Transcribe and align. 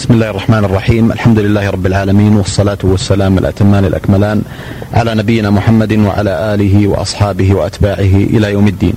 بسم 0.00 0.14
الله 0.14 0.30
الرحمن 0.30 0.64
الرحيم 0.64 1.12
الحمد 1.12 1.38
لله 1.38 1.70
رب 1.70 1.86
العالمين 1.86 2.36
والصلاة 2.36 2.78
والسلام 2.84 3.38
الأتمان 3.38 3.84
الأكملان 3.84 4.42
على 4.94 5.14
نبينا 5.14 5.50
محمد 5.50 5.92
وعلى 5.92 6.54
آله 6.54 6.88
وأصحابه 6.88 7.54
وأتباعه 7.54 8.14
إلى 8.32 8.52
يوم 8.52 8.68
الدين 8.68 8.94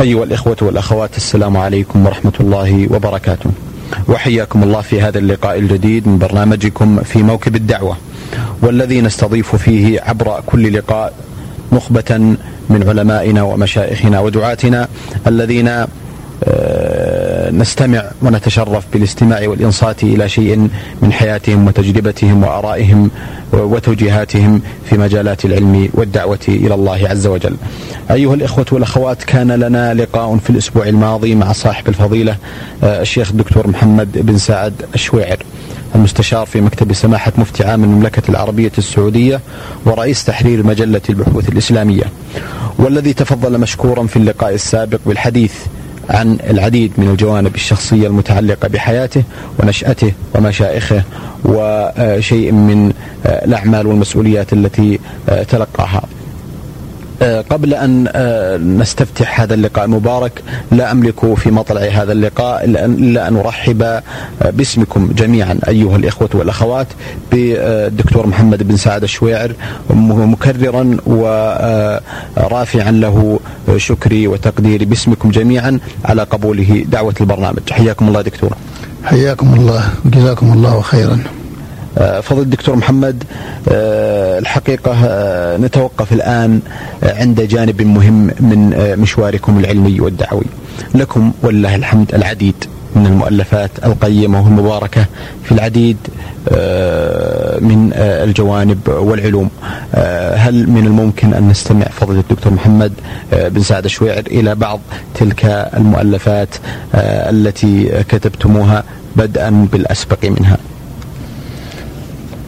أيها 0.00 0.24
الإخوة 0.24 0.56
والأخوات 0.62 1.16
السلام 1.16 1.56
عليكم 1.56 2.06
ورحمة 2.06 2.32
الله 2.40 2.88
وبركاته 2.92 3.50
وحياكم 4.08 4.62
الله 4.62 4.80
في 4.80 5.00
هذا 5.02 5.18
اللقاء 5.18 5.58
الجديد 5.58 6.08
من 6.08 6.18
برنامجكم 6.18 7.02
في 7.02 7.22
موكب 7.22 7.56
الدعوة 7.56 7.96
والذي 8.62 9.00
نستضيف 9.00 9.56
فيه 9.56 10.00
عبر 10.00 10.42
كل 10.46 10.72
لقاء 10.78 11.12
نخبة 11.72 12.18
من 12.70 12.88
علمائنا 12.88 13.42
ومشايخنا 13.42 14.20
ودعاتنا 14.20 14.88
الذين 15.26 15.86
نستمع 17.50 18.04
ونتشرف 18.22 18.84
بالاستماع 18.92 19.48
والإنصات 19.48 20.02
إلى 20.02 20.28
شيء 20.28 20.68
من 21.02 21.12
حياتهم 21.12 21.66
وتجربتهم 21.66 22.44
وآرائهم 22.44 23.10
وتوجيهاتهم 23.52 24.60
في 24.90 24.98
مجالات 24.98 25.44
العلم 25.44 25.88
والدعوة 25.94 26.38
إلى 26.48 26.74
الله 26.74 27.08
عز 27.08 27.26
وجل. 27.26 27.56
أيها 28.10 28.34
الإخوة 28.34 28.66
والأخوات 28.72 29.24
كان 29.24 29.52
لنا 29.52 29.94
لقاء 29.94 30.36
في 30.36 30.50
الأسبوع 30.50 30.88
الماضي 30.88 31.34
مع 31.34 31.52
صاحب 31.52 31.88
الفضيلة 31.88 32.36
آه، 32.82 33.02
الشيخ 33.02 33.30
الدكتور 33.30 33.68
محمد 33.68 34.08
بن 34.14 34.38
سعد 34.38 34.74
الشويعر 34.94 35.36
المستشار 35.94 36.46
في 36.46 36.60
مكتب 36.60 36.92
سماحة 36.92 37.32
مفتي 37.38 37.64
عام 37.64 37.84
المملكة 37.84 38.22
العربية 38.28 38.72
السعودية 38.78 39.40
ورئيس 39.84 40.24
تحرير 40.24 40.66
مجلة 40.66 41.00
البحوث 41.10 41.48
الإسلامية. 41.48 42.04
والذي 42.78 43.12
تفضل 43.12 43.58
مشكورا 43.58 44.06
في 44.06 44.16
اللقاء 44.16 44.54
السابق 44.54 44.98
بالحديث 45.06 45.54
عن 46.10 46.38
العديد 46.50 46.92
من 46.98 47.08
الجوانب 47.10 47.54
الشخصية 47.54 48.06
المتعلقة 48.06 48.68
بحياته 48.68 49.22
ونشأته 49.58 50.12
ومشائخه 50.34 51.02
وشيء 51.44 52.52
من 52.52 52.92
الأعمال 53.26 53.86
والمسؤوليات 53.86 54.52
التي 54.52 54.98
تلقاها. 55.48 56.02
قبل 57.22 57.74
أن 57.74 58.08
آه، 58.12 58.56
نستفتح 58.56 59.40
هذا 59.40 59.54
اللقاء 59.54 59.84
المبارك 59.84 60.42
لا 60.72 60.92
أملك 60.92 61.34
في 61.34 61.50
مطلع 61.50 61.80
هذا 61.80 62.12
اللقاء 62.12 62.64
إلا 62.64 63.28
أن 63.28 63.36
أرحب 63.36 63.82
آه، 63.82 64.02
باسمكم 64.42 65.12
جميعا 65.16 65.58
أيها 65.68 65.96
الإخوة 65.96 66.28
والأخوات 66.34 66.86
بالدكتور 67.32 68.26
محمد 68.26 68.62
بن 68.62 68.76
سعد 68.76 69.02
الشويعر 69.02 69.52
مكررا 69.90 70.96
ورافعا 71.06 72.90
له 72.90 73.40
شكري 73.76 74.26
وتقديري 74.26 74.84
باسمكم 74.84 75.30
جميعا 75.30 75.78
على 76.04 76.22
قبوله 76.22 76.84
دعوة 76.88 77.14
البرنامج. 77.20 77.70
حياكم 77.70 78.08
الله 78.08 78.22
دكتور. 78.22 78.56
حياكم 79.04 79.54
الله 79.54 79.90
وجزاكم 80.04 80.52
الله 80.52 80.80
خيرا. 80.80 81.12
آه، 81.12 81.45
فضل 81.96 82.42
الدكتور 82.42 82.76
محمد 82.76 83.24
آه، 83.68 84.38
الحقيقة 84.38 84.96
آه، 85.04 85.56
نتوقف 85.56 86.12
الآن 86.12 86.60
عند 87.02 87.40
جانب 87.40 87.82
مهم 87.82 88.30
من 88.40 88.94
مشواركم 88.98 89.58
العلمي 89.58 90.00
والدعوي. 90.00 90.44
لكم 90.94 91.32
ولله 91.42 91.74
الحمد 91.74 92.14
العديد 92.14 92.54
من 92.96 93.06
المؤلفات 93.06 93.70
القيمة 93.84 94.44
والمباركة 94.44 95.04
في 95.44 95.52
العديد 95.52 95.96
من 97.60 97.92
الجوانب 97.96 98.78
والعلوم. 98.88 99.50
هل 100.34 100.70
من 100.70 100.86
الممكن 100.86 101.34
أن 101.34 101.48
نستمع 101.48 101.84
فضل 101.84 102.18
الدكتور 102.18 102.52
محمد 102.52 102.92
بن 103.32 103.62
سعد 103.62 103.84
الشويعر 103.84 104.22
إلى 104.26 104.54
بعض 104.54 104.80
تلك 105.14 105.44
المؤلفات 105.76 106.48
التي 106.94 108.04
كتبتموها 108.08 108.84
بدءا 109.16 109.68
بالأسبق 109.72 110.24
منها؟ 110.24 110.56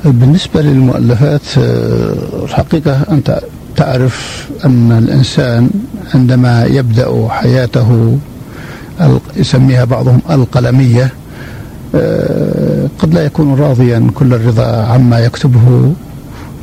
بالنسبة 0.05 0.63
للمؤلفات 0.63 1.59
آه، 1.59 2.45
الحقيقة 2.45 3.03
أنت 3.11 3.41
تعرف 3.77 4.49
أن 4.65 4.93
الإنسان 4.93 5.71
عندما 6.15 6.65
يبدأ 6.65 7.29
حياته 7.29 8.19
يسميها 9.37 9.85
بعضهم 9.85 10.21
القلمية 10.31 11.13
آه، 11.95 12.89
قد 12.99 13.15
لا 13.15 13.25
يكون 13.25 13.55
راضيا 13.55 14.11
كل 14.15 14.35
الرضا 14.35 14.67
عما 14.67 15.21
يكتبه 15.21 15.93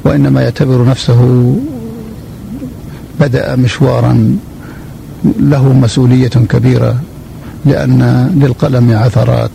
وإنما 0.03 0.41
يعتبر 0.41 0.85
نفسه 0.85 1.55
بدأ 3.19 3.55
مشوارا 3.55 4.37
له 5.39 5.73
مسؤولية 5.73 6.27
كبيرة 6.27 6.99
لأن 7.65 8.31
للقلم 8.35 8.91
عثرات 8.97 9.51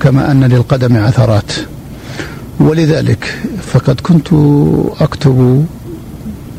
كما 0.00 0.30
أن 0.30 0.44
للقدم 0.44 0.96
عثرات. 0.96 1.52
ولذلك 2.60 3.38
فقد 3.62 4.00
كنت 4.00 4.28
أكتب 5.00 5.66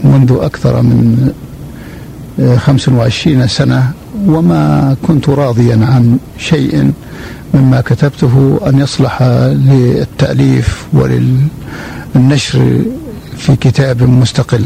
منذ 0.04 0.38
أكثر 0.42 0.82
من 0.82 1.32
آه، 2.40 2.56
خمس 2.56 2.90
وعشرين 2.90 3.48
سنة 3.48 3.92
وما 4.26 4.96
كنت 5.08 5.30
راضيا 5.30 5.74
عن 5.86 6.18
شيء 6.38 6.92
مما 7.54 7.82
كتبته 7.82 8.60
أن 8.68 8.80
يصلح 8.80 9.24
للتأليف 9.24 10.86
وللنشر 10.94 12.82
في 13.38 13.56
كتاب 13.56 14.04
مستقل. 14.04 14.66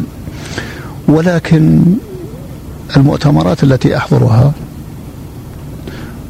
ولكن 1.07 1.81
المؤتمرات 2.97 3.63
التي 3.63 3.97
أحضرها 3.97 4.52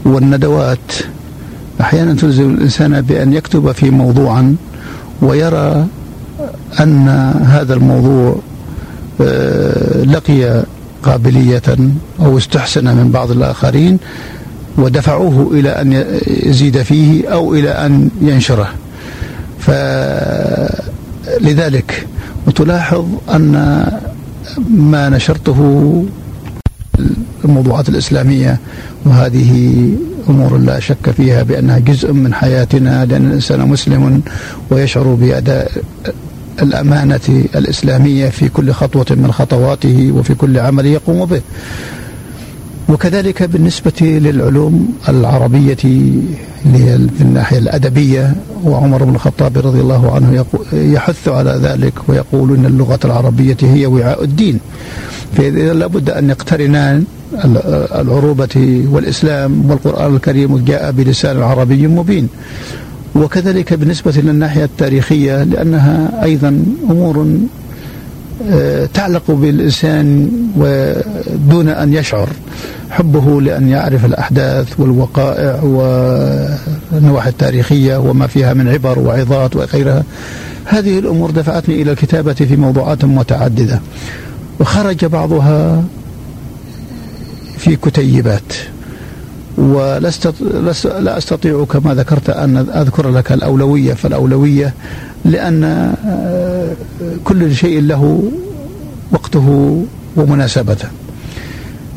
والندوات 0.06 0.92
أحيانا 1.82 2.14
تلزم 2.14 2.54
الإنسان 2.54 3.02
بأن 3.02 3.34
يكتب 3.34 3.72
في 3.72 3.90
موضوعا 3.90 4.56
ويرى 5.22 5.86
أن 6.80 7.08
هذا 7.46 7.74
الموضوع 7.74 8.36
آه، 9.22 10.04
لقي 10.04 10.64
قابلية 11.04 11.62
أو 12.20 12.38
استحسن 12.38 12.96
من 12.96 13.12
بعض 13.12 13.32
الآخرين 13.32 13.98
ودفعوه 14.78 15.50
إلى 15.54 15.70
أن 15.70 16.06
يزيد 16.28 16.82
فيه 16.82 17.28
أو 17.34 17.54
إلى 17.54 17.70
أن 17.70 18.10
ينشره. 18.22 18.70
فلذلك 21.30 22.08
وتلاحظ 22.48 23.06
أن 23.30 23.52
ما 24.70 25.10
نشرته 25.10 26.06
الموضوعات 27.46 27.90
الإسلامية 27.90 28.60
وهذه 29.06 29.90
أمور 30.30 30.58
لا 30.58 30.80
شك 30.80 31.12
فيها 31.18 31.44
بأنها 31.44 31.80
جزء 31.80 32.14
من 32.14 32.34
حياتنا 32.34 33.06
لأن 33.06 33.28
الإنسان 33.28 33.60
مسلم 33.60 34.22
ويشعر 34.70 35.04
بأداء 35.04 35.72
الأمانة 36.62 37.46
الإسلامية 37.56 38.30
في 38.30 38.50
كل 38.50 38.72
خطوة 38.72 39.06
من 39.10 39.32
خطواته 39.32 40.12
وفي 40.16 40.34
كل 40.34 40.60
عمل 40.60 40.86
يقوم 40.86 41.26
به. 41.26 41.42
وكذلك 42.90 43.44
بالنسبة 43.44 44.02
للعلوم 44.02 44.94
العربية 45.10 45.76
في 45.76 47.22
الناحية 47.22 47.58
الأدبية 47.58 48.36
وعمر 48.64 49.04
بن 49.04 49.16
الخطاب 49.16 49.58
رضي 49.58 49.82
الله 49.82 50.16
عنه 50.16 50.46
يحث 50.74 51.28
على 51.28 51.60
ذلك 51.64 51.94
ويقول 52.08 52.56
إن 52.56 52.66
اللغة 52.66 53.00
العربية 53.06 53.58
هي 53.62 53.86
وعاء 53.86 54.24
الدين. 54.24 54.60
فإذا 55.38 55.74
لابد 55.74 56.10
أن 56.10 56.30
يقترنان 56.30 57.04
العروبة 57.96 58.86
والإسلام 58.92 59.70
والقرآن 59.70 60.16
الكريم 60.16 60.58
جاء 60.66 60.92
بلسان 60.92 61.42
عربي 61.42 61.88
مبين. 61.88 62.28
وكذلك 63.16 63.74
بالنسبة 63.74 64.14
للناحية 64.18 64.64
التاريخية 64.64 65.44
لأنها 65.44 66.24
أيضا 66.24 66.64
أمور 66.90 67.28
آه، 68.50 68.86
تعلق 68.94 69.32
بالإنسان 69.32 70.32
ودون 70.58 71.70
أن 71.70 71.94
يشعر. 71.94 72.30
حبه 72.90 73.42
لأن 73.42 73.70
يعرف 73.70 74.06
الأحداث 74.06 74.80
والوقائع 74.80 75.64
والنواحي 75.64 77.30
التاريخية 77.30 77.98
وما 77.98 78.28
فيها 78.28 78.54
من 78.54 78.68
عبر 78.68 79.00
وعظات 79.00 79.56
وغيرها. 79.56 80.04
هذه 80.66 81.00
الأمور 81.00 81.32
دفعتني 81.32 81.82
إلى 81.82 81.92
الكتابة 81.92 82.34
في 82.34 82.56
موضوعات 82.56 83.06
متعددة. 83.06 83.80
وخرج 84.60 85.06
بعضها 85.06 85.84
في 87.66 87.76
كتيبات. 87.76 88.54
ولست 89.58 90.34
لا 91.00 91.18
أستطيع 91.18 91.66
كما 91.66 91.96
ذكرت 91.96 92.30
أن 92.30 92.58
أذكر 92.58 93.10
لك 93.10 93.32
الأولوية 93.32 93.94
فالأولوية 93.94 94.74
لأن 95.26 95.64
آه، 96.08 96.74
كل 97.24 97.56
شيء 97.56 97.82
له 97.82 98.24
وقته 99.12 99.84
ومناسبته. 100.16 100.88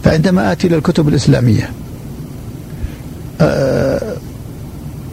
فعندما 0.05 0.53
آتي 0.53 0.67
إلى 0.67 0.77
الكتب 0.77 1.09
الإسلامية 1.09 1.71
آه، 3.41 4.13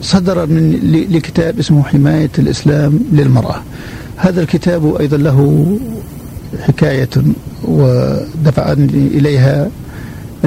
صدر 0.01 0.45
من 0.45 0.79
لكتاب 1.11 1.59
اسمه 1.59 1.83
حماية 1.83 2.31
الإسلام 2.39 2.99
للمرأة. 3.13 3.61
هذا 4.17 4.41
الكتاب 4.41 4.95
أيضا 4.95 5.17
له 5.17 5.67
حكاية 6.67 7.09
ودفعني 7.63 8.85
إليها 8.93 9.69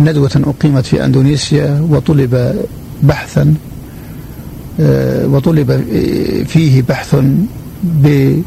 ندوة 0.04 0.54
أقيمت 0.60 0.86
في 0.86 1.04
أندونيسيا 1.04 1.86
وطلب 1.90 2.54
بحثا 3.02 3.54
وطلب 5.24 5.84
فيه 6.46 6.82
بحث 6.82 7.16
بما 7.82 8.42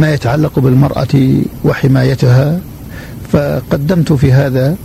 يتعلق 0.00 0.58
بالمرأة 0.58 1.42
وحمايتها. 1.64 2.60
فقدمت 3.32 4.12
في 4.12 4.32
هذا 4.32 4.76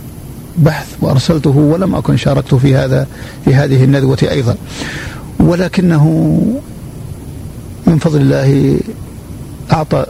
بحث 0.58 0.86
وأرسلته 1.00 1.56
ولم 1.56 1.94
أكن 1.94 2.16
شاركت 2.16 2.54
في 2.54 2.76
هذا 2.76 3.06
في 3.44 3.54
هذه 3.54 3.84
الندوة 3.84 4.18
أيضا. 4.22 4.56
ولكنه 5.40 6.04
من 7.86 7.98
فضل 7.98 8.20
الله 8.20 8.78
أعطى 9.72 10.06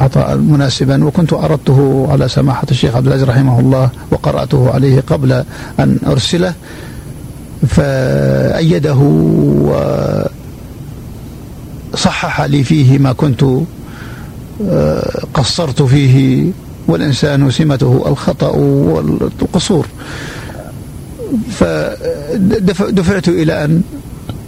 عطاء 0.00 0.36
مناسبا 0.36 1.04
وكنت 1.04 1.32
عرضته 1.32 2.08
على 2.10 2.28
سماحة 2.28 2.66
الشيخ 2.70 2.96
عبد 2.96 3.06
العزيز 3.06 3.28
رحمه 3.28 3.60
الله 3.60 3.90
وقرأته 4.10 4.70
عليه 4.70 5.00
قبل 5.06 5.44
أن 5.80 5.98
أرسله 6.06 6.54
فأيده 7.68 8.94
وصحح 11.94 12.40
لي 12.40 12.64
فيه 12.64 12.98
ما 12.98 13.12
كنت 13.12 13.44
آه، 14.68 15.22
قصرت 15.34 15.82
فيه 15.82 16.50
والإنسان 16.88 17.50
سمته 17.50 18.04
الخطأ 18.06 18.48
والقصور. 18.48 19.86
فدفعت 21.50 23.28
إلى 23.28 23.64
أن 23.64 23.82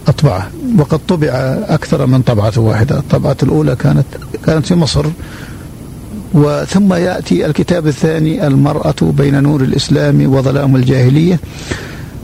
أطبعه 0.07 0.49
وقد 0.79 0.99
طبع 1.07 1.27
أكثر 1.67 2.05
من 2.05 2.21
طبعة 2.21 2.53
واحدة. 2.57 2.97
الطبعة 2.97 3.37
الأولى 3.43 3.75
كانت 3.75 4.05
كانت 4.45 4.65
في 4.65 4.75
مصر. 4.75 5.05
وثم 6.33 6.93
يأتي 6.93 7.45
الكتاب 7.45 7.87
الثاني 7.87 8.47
المرأة 8.47 8.95
بين 9.01 9.43
نور 9.43 9.61
الإسلام 9.61 10.33
وظلام 10.33 10.75
الجاهلية. 10.75 11.39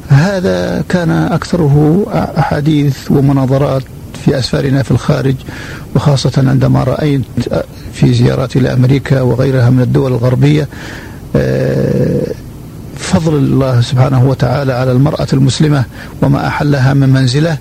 هذا 0.10 0.84
كان 0.90 1.10
أكثره 1.12 2.06
أحاديث 2.38 3.12
ومناظرات 3.12 3.84
في 4.26 4.40
أسفارنا 4.40 4.84
في 4.84 4.92
الخارج 4.92 5.36
وخاصة 5.96 6.32
عندما 6.50 6.84
رأيت 6.84 7.22
في 7.94 8.14
زياراتي 8.14 8.60
لأمريكا 8.60 9.22
وغيرها 9.22 9.70
من 9.70 9.82
الدول 9.82 10.12
الغربية 10.12 10.68
آه، 11.36 12.22
فضل 13.08 13.36
الله 13.36 13.82
سبحانه 13.82 14.24
وتعالى 14.26 14.74
على 14.74 14.92
المرأة 14.92 15.28
المسلمة 15.34 15.84
وما 16.22 16.48
أحلها 16.48 16.94
من 16.94 17.10
منزلة 17.10 17.58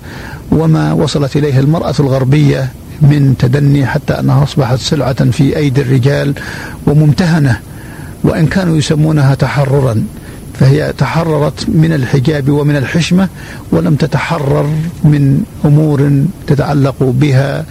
وما 0.51 0.93
وصلت 0.93 1.37
إليه 1.37 1.59
المرأة 1.59 1.93
الغربية 1.99 2.69
من 3.01 3.35
تدني 3.39 3.85
حتى 3.85 4.19
أنها 4.19 4.43
أصبحت 4.43 4.79
سلعة 4.79 5.31
في 5.31 5.57
أيدي 5.57 5.81
الرجال 5.81 6.33
وممتهنة. 6.87 7.59
وإن 8.23 8.47
كانوا 8.47 8.77
يسمونها 8.77 9.35
تحررا 9.35 10.03
فهي 10.59 10.93
تحررت 10.97 11.69
من 11.69 11.93
الحجاب 11.93 12.49
ومن 12.49 12.75
الحشمة 12.75 13.27
ولم 13.71 13.95
تتحرر 13.95 14.69
من 15.03 15.43
أمور 15.65 16.25
تتعلق 16.47 16.95
بها. 16.99 17.65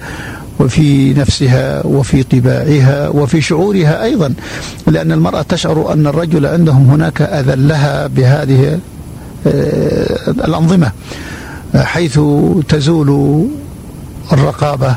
وفي 0.60 1.14
نفسها 1.14 1.86
وفي 1.86 2.22
طباعها 2.22 3.08
وفي 3.08 3.40
شعورها 3.40 4.04
أيضا 4.04 4.34
لأن 4.86 5.12
المرأة 5.12 5.42
تشعر 5.42 5.92
أن 5.92 6.06
الرجل 6.06 6.46
عندهم 6.46 6.90
هناك 6.90 7.22
أذلها 7.22 8.06
بهذه 8.06 8.78
آه، 9.46 10.30
الأنظمة 10.30 10.92
حيث 11.74 12.20
تزول 12.68 13.40
الرقابة 14.32 14.96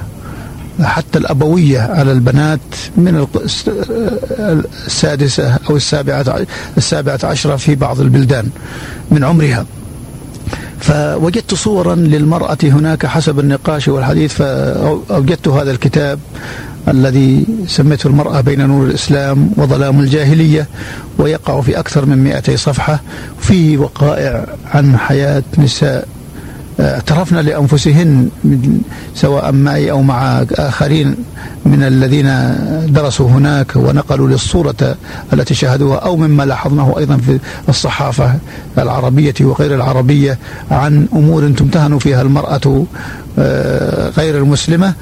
حتى 0.83 1.19
الأبوية 1.19 1.79
على 1.79 2.11
البنات 2.11 2.59
من 2.97 3.27
السادسة 4.87 5.57
أو 5.69 5.75
السابعة 5.75 6.45
السابعة 6.77 7.19
عشرة 7.23 7.55
في 7.55 7.75
بعض 7.75 7.99
البلدان 7.99 8.49
من 9.11 9.23
عمرها. 9.23 9.65
فوجدت 10.79 11.53
صورا 11.53 11.95
للمرأة 11.95 12.57
هناك 12.63 13.05
حسب 13.05 13.39
النقاش 13.39 13.87
والحديث 13.87 14.33
فأوجدت 14.33 15.47
هذا 15.47 15.71
الكتاب 15.71 16.19
الذي 16.87 17.45
سميته 17.67 18.07
المرأة 18.07 18.41
بين 18.41 18.67
نور 18.67 18.85
الإسلام 18.85 19.51
وظلام 19.57 19.99
الجاهلية 19.99 20.67
ويقع 21.17 21.61
في 21.61 21.79
أكثر 21.79 22.05
من 22.05 22.17
200 22.23 22.55
صفحة 22.55 22.99
فيه 23.39 23.77
وقائع 23.77 24.45
عن 24.73 24.97
حياة 24.97 25.43
نساء 25.57 26.07
اعترفنا 26.79 27.39
لأنفسهن 27.39 28.29
سواء 29.15 29.51
معي 29.51 29.91
أو 29.91 30.01
مع 30.01 30.45
آخرين 30.51 31.15
من 31.65 31.83
الذين 31.83 32.55
درسوا 32.93 33.29
هناك 33.29 33.75
ونقلوا 33.75 34.27
للصورة 34.27 34.95
التي 35.33 35.55
شاهدوها 35.55 35.97
أو 35.97 36.17
مما 36.17 36.43
لاحظناه 36.43 36.97
أيضا 36.97 37.17
في 37.17 37.39
الصحافة 37.69 38.35
العربية 38.77 39.33
وغير 39.41 39.75
العربية 39.75 40.37
عن 40.71 41.07
أمور 41.13 41.49
تمتهن 41.49 41.97
فيها 41.97 42.21
المرأة 42.21 42.85
آه، 43.39 44.09
غير 44.09 44.37
المسلمة 44.37 44.93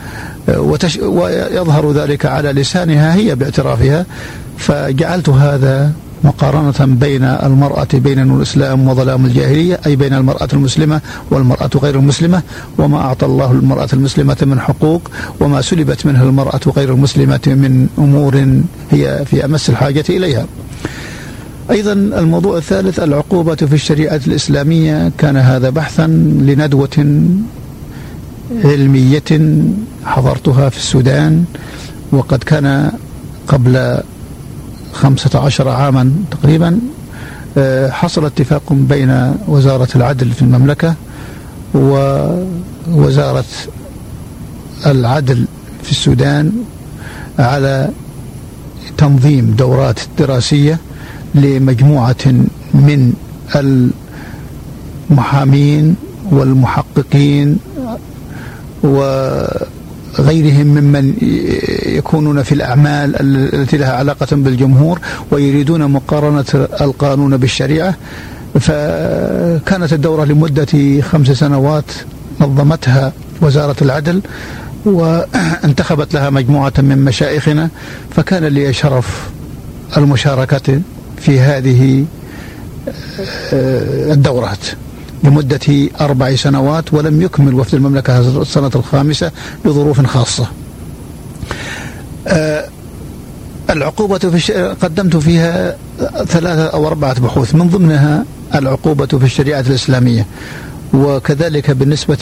آه، 0.49 0.77
ويظهر 1.01 1.91
ذلك 1.91 2.25
على 2.25 2.51
لسانها 2.51 3.15
هي 3.15 3.35
باعترافها 3.35 4.05
فجعلت 4.57 5.29
هذا 5.29 5.91
مقارنة 6.23 6.95
بين 6.95 7.23
المرأة 7.23 7.87
بين 7.93 8.19
الإسلام 8.35 8.87
وظلام 8.87 9.25
الجاهلية 9.25 9.79
أي 9.85 9.95
بين 9.95 10.13
المرأة 10.13 10.47
المسلمة 10.53 11.01
والمرأة 11.31 11.69
غير 11.75 11.95
المسلمة 11.95 12.41
وما 12.77 12.97
أعطى 12.97 13.25
الله 13.25 13.51
المرأة 13.51 13.87
المسلمة 13.93 14.37
من 14.41 14.59
حقوق 14.59 15.11
وما 15.39 15.61
سلبت 15.61 16.05
منها 16.05 16.23
المرأة 16.23 16.59
غير 16.75 16.93
المسلمة 16.93 17.39
من 17.47 17.87
أمور 17.97 18.61
هي 18.91 19.25
في 19.25 19.45
أمس 19.45 19.69
الحاجة 19.69 20.05
إليها. 20.09 20.45
أيضا 21.71 21.93
الموضوع 21.93 22.57
الثالث 22.57 22.99
العقوبة 22.99 23.55
في 23.55 23.73
الشريعة 23.73 24.21
الإسلامية. 24.27 25.11
كان 25.17 25.37
هذا 25.37 25.69
بحثا 25.69 26.07
لندوة 26.41 27.25
علمية 28.63 29.23
حضرتها 30.05 30.69
في 30.69 30.77
السودان 30.77 31.45
وقد 32.11 32.43
كان 32.43 32.91
قبل 33.47 33.99
خمسة 34.97 35.39
عشر 35.39 35.69
عاما 35.69 36.11
تقريبا 36.31 36.79
آه، 37.57 37.89
حصل 37.89 38.25
اتفاق 38.25 38.73
بين 38.73 39.33
وزارة 39.47 39.87
العدل 39.95 40.31
في 40.31 40.41
المملكة 40.41 40.95
ووزارة 41.73 43.45
العدل 44.85 45.45
في 45.83 45.91
السودان 45.91 46.51
على 47.39 47.89
تنظيم 48.97 49.55
دورات 49.57 49.99
دراسية 50.19 50.79
لمجموعة 51.35 52.25
من 52.73 53.13
المحامين 55.11 55.95
والمحققين 56.31 57.57
و 58.83 58.97
غيرهم 60.19 60.67
ممن 60.67 61.13
يكونون 61.85 62.43
في 62.43 62.51
الأعمال 62.51 63.15
التي 63.55 63.77
لها 63.77 63.91
علاقة 63.93 64.27
بالجمهور 64.31 64.99
ويريدون 65.31 65.91
مقارنة 65.91 66.45
القانون 66.81 67.37
بالشريعة. 67.37 67.95
فكانت 68.59 69.93
الدورة 69.93 70.25
لمدة 70.25 71.01
خمس 71.01 71.27
سنوات 71.27 71.91
نظمتها 72.41 73.13
وزارة 73.41 73.75
العدل 73.81 74.21
وانتخبت 74.85 76.13
لها 76.13 76.29
مجموعة 76.29 76.73
من 76.77 77.05
مشايخنا 77.05 77.69
فكان 78.15 78.43
لي 78.45 78.73
شرف 78.73 79.29
المشاركة 79.97 80.81
في 81.17 81.39
هذه 81.39 82.05
الدورات. 84.13 84.65
لمدة 85.23 85.89
أربع 86.01 86.35
سنوات 86.35 86.93
ولم 86.93 87.21
يكمل 87.21 87.53
وفد 87.53 87.75
المملكة 87.75 88.41
السنة 88.41 88.71
الخامسة 88.75 89.31
لظروف 89.65 90.05
خاصة. 90.05 90.47
أه 92.27 92.65
العقوبة 93.69 94.17
في 94.17 94.35
الش... 94.35 94.51
قدمت 94.51 95.15
فيها 95.17 95.75
ثلاثة 96.27 96.65
أو 96.67 96.87
أربعة 96.87 97.19
بحوث. 97.19 97.55
من 97.55 97.69
ضمنها 97.69 98.25
العقوبة 98.55 99.05
في 99.05 99.25
الشريعة 99.25 99.59
الإسلامية. 99.59 100.25
وكذلك 100.93 101.71
بالنسبة 101.71 102.17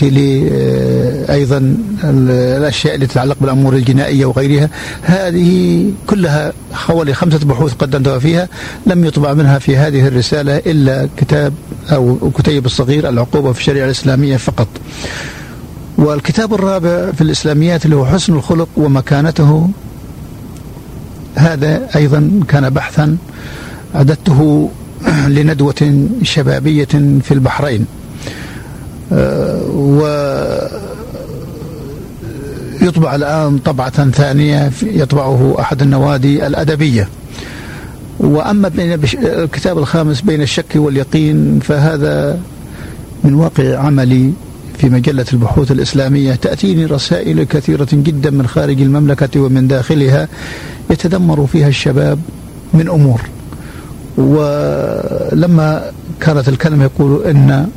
آه، 0.51 1.33
أيضا 1.33 1.77
الأشياء 2.03 2.95
التي 2.95 3.07
تتعلق 3.07 3.37
بالأمور 3.41 3.75
الجنائية 3.75 4.25
وغيرها 4.25 4.69
هذه 5.01 5.91
كلها 6.07 6.53
حوالي 6.73 7.13
خمسة 7.13 7.39
بحوث 7.39 7.73
قدمتها 7.73 8.19
فيها 8.19 8.49
لم 8.85 9.05
يطبع 9.05 9.33
منها 9.33 9.59
في 9.59 9.77
هذه 9.77 10.07
الرسالة 10.07 10.57
إلا 10.57 11.07
كتاب 11.17 11.53
أو 11.91 12.31
كتيب 12.37 12.65
الصغير 12.65 13.09
العقوبة 13.09 13.51
في 13.51 13.59
الشريعة 13.59 13.85
الإسلامية 13.85 14.37
فقط. 14.37 14.67
والكتاب 15.97 16.53
الرابع 16.53 17.11
في 17.11 17.21
الإسلاميات 17.21 17.85
اللي 17.85 17.95
هو 17.95 18.05
حسن 18.05 18.33
الخلق 18.33 18.69
ومكانته 18.77 19.69
هذا 21.35 21.87
أيضا 21.95 22.41
كان 22.47 22.69
بحثا 22.69 23.17
أعددته 23.95 24.69
لندوة 25.27 26.07
شبابية 26.23 26.85
في 27.23 27.31
البحرين. 27.31 27.85
و 29.11 30.01
يطبع 32.81 33.15
الآن 33.15 33.57
طبعة 33.57 34.09
ثانية 34.09 34.71
يطبعه 34.83 35.55
أحد 35.59 35.81
النوادي 35.81 36.47
الأدبية. 36.47 37.09
وأما 38.19 38.67
بين 38.67 38.99
الكتاب 39.23 39.77
الخامس 39.77 40.21
بين 40.21 40.41
الشك 40.41 40.75
واليقين 40.75 41.59
فهذا 41.59 42.39
من 43.23 43.33
واقع 43.33 43.77
عملي 43.77 44.31
في 44.77 44.89
مجلة 44.89 45.25
البحوث 45.33 45.71
الإسلامية. 45.71 46.35
تأتيني 46.35 46.85
رسائل 46.85 47.43
كثيرة 47.43 47.87
جدا 47.93 48.29
من 48.29 48.47
خارج 48.47 48.81
المملكة 48.81 49.39
ومن 49.39 49.67
داخلها 49.67 50.27
يتدمر 50.89 51.47
فيها 51.47 51.67
الشباب 51.67 52.19
من 52.73 52.89
أمور. 52.89 53.21
ولما 54.17 55.91
كانت 56.19 56.49
الكلمة 56.49 56.83
يقول 56.83 57.23
إن 57.23 57.67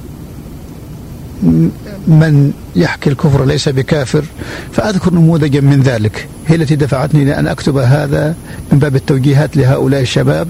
من 2.06 2.52
يحكي 2.76 3.10
الكفر 3.10 3.44
ليس 3.44 3.68
بكافر 3.68 4.24
فأذكر 4.72 5.14
نموذجا 5.14 5.60
من 5.60 5.80
ذلك. 5.82 6.28
هي 6.46 6.56
التي 6.56 6.76
دفعتني 6.76 7.24
لأن 7.24 7.46
أكتب 7.46 7.76
هذا 7.76 8.34
من 8.72 8.78
باب 8.78 8.96
التوجيهات 8.96 9.56
لهؤلاء 9.56 10.00
الشباب 10.00 10.48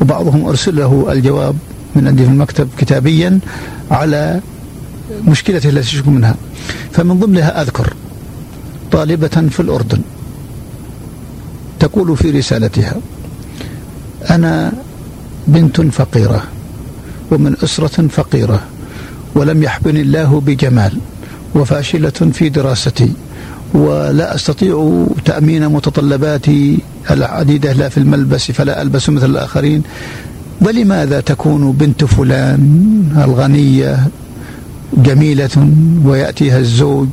وبعضهم 0.00 0.48
أرسل 0.48 0.76
له 0.76 1.12
الجواب 1.12 1.56
من 1.96 2.06
عندي 2.06 2.24
في 2.24 2.30
المكتب 2.30 2.68
كتابيا 2.78 3.38
على 3.90 4.40
مشكلته 5.28 5.68
التي 5.68 5.96
يشكو 5.96 6.10
منها. 6.10 6.34
فمن 6.92 7.18
ضمنها 7.18 7.62
أذكر 7.62 7.94
طالبة 8.92 9.48
في 9.50 9.60
الأردن 9.60 10.00
تقول 11.80 12.16
في 12.16 12.30
رسالتها 12.30 12.96
أنا 14.30 14.72
بنت 15.46 15.80
فقيرة 15.80 16.42
ومن 17.30 17.56
أسرة 17.64 18.06
فقيرة 18.08 18.60
ولم 19.34 19.62
يحبني 19.62 20.00
الله 20.00 20.40
بجمال 20.46 20.98
وفاشلة 21.54 22.10
في 22.10 22.48
دراستي 22.48 23.12
ولا 23.74 24.34
أستطيع 24.34 25.06
تأمين 25.24 25.68
متطلباتي 25.68 26.78
العديدة 27.10 27.72
لا 27.72 27.88
في 27.88 27.98
الملبس 27.98 28.50
فلا 28.50 28.82
ألبس 28.82 29.08
مثل 29.08 29.30
الآخرين. 29.30 29.82
ولماذا 30.60 31.20
تكون 31.20 31.72
بنت 31.72 32.04
فلان 32.04 33.22
الغنية 33.24 34.08
جميلة 34.96 35.72
ويأتيها 36.04 36.58
الزوج 36.58 37.08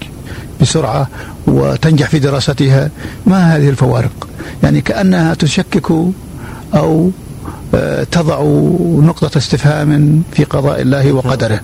بسرعة 0.61 1.07
وتنجح 1.47 2.09
في 2.09 2.19
دراستها؟ 2.19 2.89
ما 3.25 3.55
هذه 3.55 3.69
الفوارق؟ 3.69 4.27
يعني 4.63 4.81
كأنها 4.81 5.33
تشكك 5.33 5.91
أو 6.75 7.11
تضع 8.11 8.41
نقطة 9.01 9.37
استفهام 9.37 10.21
في 10.31 10.43
قضاء 10.43 10.81
الله 10.81 11.11
وقدره. 11.11 11.59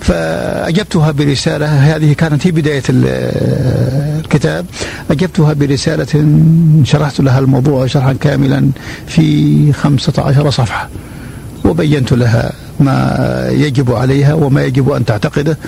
فأجبتها 0.00 1.10
برسالة 1.10 1.66
هذه 1.66 2.12
كانت 2.12 2.46
هي 2.46 2.50
بداية 2.50 2.82
الكتاب. 2.88 4.66
أجبتها 5.10 5.52
برسالة 5.52 6.26
شرحت 6.84 7.20
لها 7.20 7.38
الموضوع 7.38 7.86
شرحا 7.86 8.12
كاملا 8.12 8.70
في 9.06 9.72
خمسة 9.72 10.22
عشر 10.22 10.50
صفحة 10.50 10.88
وبينت 11.64 12.12
لها 12.12 12.52
ما 12.80 13.48
يجب 13.50 13.92
عليها 13.92 14.34
وما 14.34 14.64
يجب 14.64 14.90
أن 14.90 15.04
تعتقده. 15.04 15.58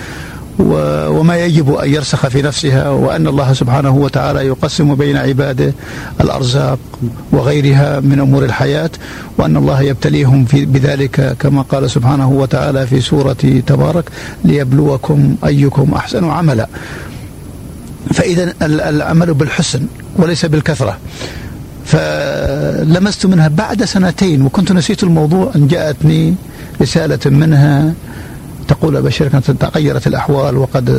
وما 0.59 1.37
يجب 1.37 1.73
أن 1.73 1.89
يرسخ 1.89 2.27
في 2.27 2.41
نفسها 2.41 2.89
وأن 2.89 3.27
الله 3.27 3.53
سبحانه 3.53 3.95
وتعالى 3.95 4.47
يقسم 4.47 4.95
بين 4.95 5.17
عباده 5.17 5.73
الأرزاق 6.21 6.79
وغيرها 7.31 7.99
من 7.99 8.19
أمور 8.19 8.45
الحياة 8.45 8.89
وأن 9.37 9.57
الله 9.57 9.81
يبتليهم 9.81 10.45
في 10.45 10.65
بذلك 10.65 11.35
كما 11.39 11.61
قال 11.61 11.91
سبحانه 11.91 12.29
وتعالى 12.31 12.87
في 12.87 13.01
سورة 13.01 13.61
تبارك 13.67 14.05
ليبلوكم 14.45 15.35
أيكم 15.45 15.93
أحسن 15.93 16.29
عملا. 16.29 16.67
فإذا 18.13 18.53
العمل 18.61 19.33
بالحسن 19.33 19.87
وليس 20.17 20.45
بالكثرة. 20.45 20.97
فلمست 21.85 23.25
منها 23.25 23.47
بعد 23.47 23.83
سنتين 23.83 24.41
وكنت 24.41 24.71
نسيت 24.71 25.03
الموضوع 25.03 25.51
أن 25.55 25.67
جاءتني 25.67 26.35
رسالة 26.81 27.19
منها 27.25 27.93
تقول 28.69 29.09
كانت 29.09 29.51
تغيرت 29.51 30.07
الأحوال 30.07 30.57
وقد 30.57 30.89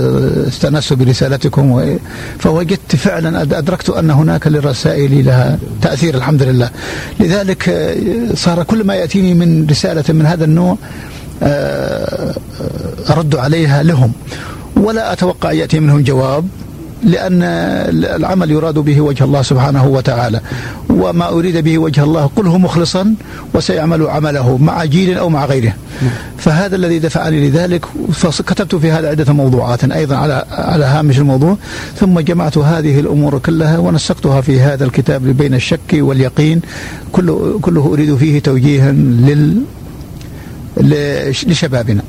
استأنست 0.48 0.92
برسالتكم 0.92 1.98
فوجدت 2.38 2.96
فعلا 2.96 3.42
أدركت 3.42 3.90
أن 3.90 4.10
هناك 4.10 4.46
للرسائل 4.46 5.24
لها 5.24 5.58
تأثير 5.82 6.14
الحمد 6.14 6.42
لله. 6.42 6.70
لذلك 7.20 7.94
صار 8.34 8.62
كل 8.62 8.84
ما 8.84 8.94
يأتيني 8.94 9.34
من 9.34 9.66
رسالة 9.70 10.04
من 10.08 10.26
هذا 10.26 10.44
النوع 10.44 10.76
آه، 11.42 12.34
أرد 13.10 13.36
عليها 13.36 13.82
لهم. 13.82 14.12
ولا 14.76 15.12
أتوقع 15.12 15.52
يأتي 15.52 15.80
منهم 15.80 16.02
جواب. 16.02 16.48
لأن 17.04 17.42
العمل 18.16 18.50
يراد 18.50 18.74
به 18.74 19.00
وجه 19.00 19.24
الله 19.24 19.42
سبحانه 19.42 19.86
وتعالى. 19.86 20.40
وما 20.90 21.28
أريد 21.28 21.56
به 21.56 21.78
وجه 21.78 22.04
الله 22.04 22.30
قله 22.36 22.58
مخلصا 22.58 23.14
وسيعمل 23.54 24.06
عمله 24.06 24.56
مع 24.56 24.84
جيل 24.84 25.18
أو 25.18 25.28
مع 25.28 25.46
غيره. 25.46 25.72
فهذا 26.38 26.76
الذي 26.76 26.98
دفعني 26.98 27.48
لذلك 27.48 27.86
فكتبت 28.12 28.74
في 28.74 28.90
هذا 28.90 29.08
عدة 29.08 29.32
موضوعات 29.32 29.84
أيضا 29.84 30.16
على 30.16 30.44
على 30.50 30.84
هامش 30.84 31.18
الموضوع. 31.18 31.56
ثم 31.96 32.20
جمعت 32.20 32.58
هذه 32.58 33.00
الأمور 33.00 33.38
كلها 33.38 33.78
ونسقتها 33.78 34.40
في 34.40 34.60
هذا 34.60 34.84
الكتاب 34.84 35.22
بين 35.22 35.54
الشك 35.54 35.92
واليقين. 35.94 36.60
كله, 37.12 37.58
كله 37.62 37.92
أريد 37.92 38.16
فيه 38.16 38.38
توجيها 38.38 38.92
لل 38.92 39.62
لشبابنا. 41.46 42.02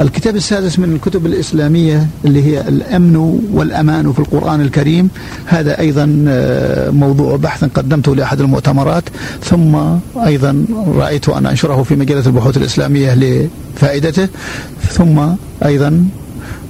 الكتاب 0.00 0.36
السادس 0.36 0.78
من 0.78 0.92
الكتب 0.92 1.26
الإسلامية 1.26 2.06
اللي 2.24 2.42
هي 2.42 2.60
الأمن 2.60 3.16
والأمان 3.52 4.12
في 4.12 4.18
القرآن 4.18 4.60
الكريم. 4.60 5.10
هذا 5.46 5.78
أيضا 5.78 6.24
آه، 6.28 6.90
موضوع 6.90 7.36
بحث 7.36 7.64
قدمته 7.64 8.16
لأحد 8.16 8.40
المؤتمرات. 8.40 9.04
ثم 9.42 9.76
أيضا 10.26 10.66
رأيت 10.96 11.28
أن 11.28 11.46
أنشره 11.46 11.82
في 11.82 11.96
مجلة 11.96 12.26
البحوث 12.26 12.56
الإسلامية 12.56 13.14
لفائدته. 13.14 14.28
ثم 14.88 15.20
أيضا 15.64 16.06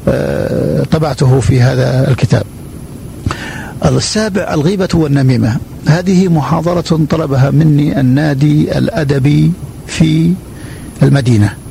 آه، 0.08 0.84
طبعته 0.84 1.40
في 1.40 1.60
هذا 1.60 2.10
الكتاب. 2.10 2.42
السابع 3.84 4.54
الغيبة 4.54 4.88
والنميمة. 4.94 5.56
هذه 5.86 6.28
محاضرة 6.28 7.00
طلبها 7.10 7.50
مني 7.50 8.00
النادي 8.00 8.78
الأدبي 8.78 9.52
في 9.86 10.32
المدينة. 11.02 11.63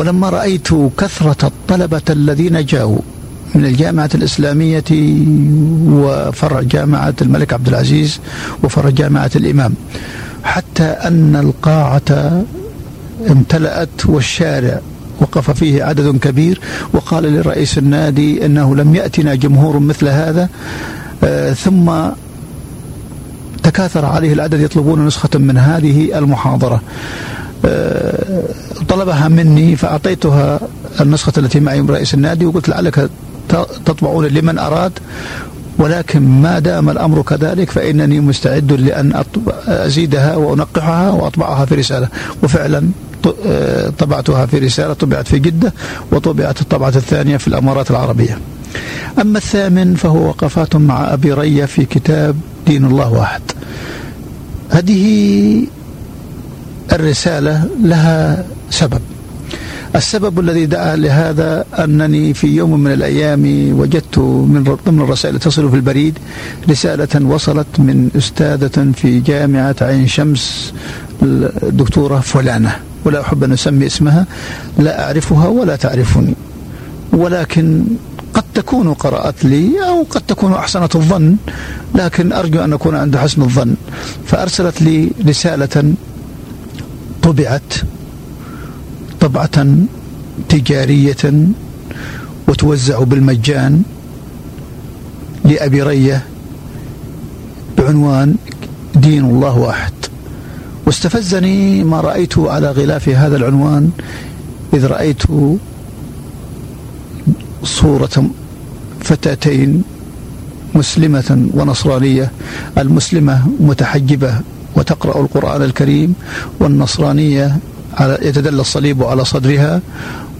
ولما 0.00 0.28
رأيت 0.30 0.68
كثرة 0.98 1.46
الطلبة 1.46 2.02
الذين 2.10 2.64
جاءوا 2.64 2.98
من 3.54 3.64
الجامعة 3.64 4.10
الإسلامية 4.14 4.84
وفرع 5.88 6.62
جامعة 6.62 7.14
الملك 7.22 7.52
عبد 7.52 7.68
العزيز 7.68 8.20
وفرع 8.62 8.90
جامعة 8.90 9.30
الإمام 9.36 9.74
حتى 10.44 10.82
أن 10.84 11.36
القاعة 11.36 12.42
امتلأت 13.30 14.06
والشارع 14.06 14.80
وقف 15.20 15.50
فيه 15.50 15.84
عدد 15.84 16.18
كبير 16.18 16.60
وقال 16.92 17.22
لرئيس 17.34 17.78
النادي 17.78 18.46
إنه 18.46 18.76
لم 18.76 18.94
يأتنا 18.94 19.34
جمهور 19.34 19.78
مثل 19.78 20.08
هذا 20.08 20.48
آه 21.24 21.52
ثم 21.52 21.92
تكاثر 23.62 24.04
عليه 24.04 24.32
العدد 24.32 24.60
يطلبون 24.60 25.06
نسخة 25.06 25.38
من 25.38 25.58
هذه 25.58 26.18
المحاضرة. 26.18 26.74
آه، 26.74 26.80
طلبها 28.88 29.28
مني 29.28 29.76
فأعطيتها 29.76 30.60
النسخة 31.00 31.32
التي 31.38 31.60
معي 31.60 31.82
من 31.82 31.90
رئيس 31.90 32.14
النادي 32.14 32.46
وقلت 32.46 32.68
لعلك 32.68 33.10
تطبعون 33.84 34.26
لمن 34.26 34.58
أراد 34.58 34.92
ولكن 35.78 36.20
ما 36.22 36.58
دام 36.58 36.90
الأمر 36.90 37.22
كذلك 37.22 37.70
فإنني 37.70 38.20
مستعد 38.20 38.72
لأن 38.72 39.24
أزيدها 39.66 40.36
وأنقحها 40.36 41.10
وأطبعها 41.10 41.64
في 41.64 41.74
رسالة. 41.74 42.08
وفعلا 42.42 42.88
آه، 43.46 43.88
طبعتها 43.98 44.46
في 44.46 44.58
رسالة 44.58 44.92
طبعت 44.92 45.28
في 45.28 45.38
جدة 45.38 45.72
وطبعت 46.12 46.60
الطبعة 46.60 46.88
الثانية 46.88 47.36
في 47.36 47.48
الأمارات 47.48 47.90
العربية. 47.90 48.38
أما 49.20 49.38
الثامن 49.38 49.94
فهو 49.94 50.28
وقفات 50.28 50.76
مع 50.76 51.12
أبي 51.12 51.32
رية 51.32 51.64
في 51.64 51.84
كتاب 51.84 52.36
دين 52.66 52.84
الله 52.84 53.12
واحد. 53.12 53.42
هذه 54.70 55.66
الرسالة 56.92 57.68
لها 57.82 58.44
سبب. 58.70 59.00
السبب 59.96 60.40
الذي 60.40 60.66
دعا 60.66 60.96
لهذا 60.96 61.64
أنني 61.78 62.34
في 62.34 62.46
يوم 62.46 62.80
من 62.80 62.92
الأيام 62.92 63.42
وجدت 63.78 64.18
من 64.18 64.78
ضمن 64.86 65.00
الرسائل 65.00 65.38
تصل 65.38 65.70
في 65.70 65.76
البريد 65.76 66.18
رسالة 66.70 67.26
وصلت 67.26 67.66
من 67.78 68.10
أستاذة 68.16 68.92
في 68.96 69.20
جامعة 69.20 69.76
عين 69.80 70.06
شمس 70.06 70.72
الدكتورة 71.62 72.20
فلانة. 72.20 72.76
ولا 73.04 73.20
أحب 73.20 73.44
أن 73.44 73.52
أسمي 73.52 73.86
اسمها 73.86 74.26
لا 74.78 75.06
أعرفها 75.06 75.48
ولا 75.48 75.76
تعرفني. 75.76 76.34
ولكن 77.12 77.84
قد 78.34 78.44
تكون 78.54 78.94
قرأت 78.94 79.44
لي 79.44 79.70
أو 79.88 80.06
قد 80.10 80.22
تكون 80.28 80.52
أحسنت 80.52 80.96
الظن 80.96 81.36
لكن 81.94 82.32
أرجو 82.32 82.64
أن 82.64 82.72
أكون 82.72 82.94
عند 82.94 83.16
حسن 83.16 83.42
الظن. 83.42 83.74
فأرسلت 84.26 84.82
لي 84.82 85.10
رسالة 85.26 85.94
طبعت 87.22 87.74
طبعة 89.20 89.66
تجارية 90.48 91.48
وتوزع 92.48 93.02
بالمجان 93.02 93.82
لأبي 95.44 95.82
رية 95.82 96.24
بعنوان 97.78 98.34
دين 98.94 99.24
الله 99.24 99.58
واحد. 99.58 99.92
واستفزني 100.86 101.84
ما 101.84 102.00
رأيته 102.00 102.50
على 102.50 102.70
غلاف 102.70 103.08
هذا 103.08 103.36
العنوان 103.36 103.90
إذ 104.74 104.86
رأيت 104.86 105.22
صورة 107.64 108.30
فتاتين 109.00 109.82
مسلمة 110.74 111.48
ونصرانية 111.54 112.30
المسلمة 112.78 113.48
متحجبة 113.60 114.40
وتقرأ 114.76 115.20
القرآن 115.20 115.62
الكريم 115.62 116.14
والنصرانية 116.60 117.56
على 117.94 118.18
يتدلى 118.22 118.60
الصليب 118.60 119.02
على 119.02 119.24
صدرها 119.24 119.80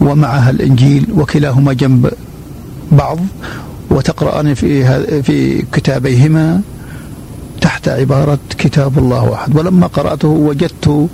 ومعها 0.01 0.51
الإنجيل 0.51 1.07
وكلاهما 1.15 1.73
جنب 1.73 2.11
بعض 2.93 3.19
وتقرأان 3.91 4.55
في 4.55 5.23
في 5.23 5.63
كتابيهما 5.73 6.61
تحت 7.61 7.89
عبارة 7.89 8.39
كتاب 8.59 8.99
الله 8.99 9.25
واحد 9.25 9.57
ولما 9.57 9.87
قرأته 9.87 10.29
وجدت 10.29 11.09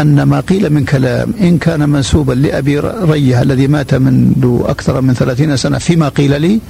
أن 0.00 0.22
ما 0.22 0.40
قيل 0.40 0.70
من 0.72 0.84
كلام 0.84 1.34
إن 1.40 1.58
كان 1.58 1.88
منسوبا 1.88 2.32
لأبي 2.32 2.78
ريه 2.80 3.42
الذي 3.42 3.66
مات 3.66 3.94
منذ 3.94 4.58
أكثر 4.64 5.00
من 5.00 5.14
ثلاثين 5.14 5.56
سنة 5.56 5.78
فيما 5.78 6.08
قيل 6.08 6.40
لي 6.40 6.60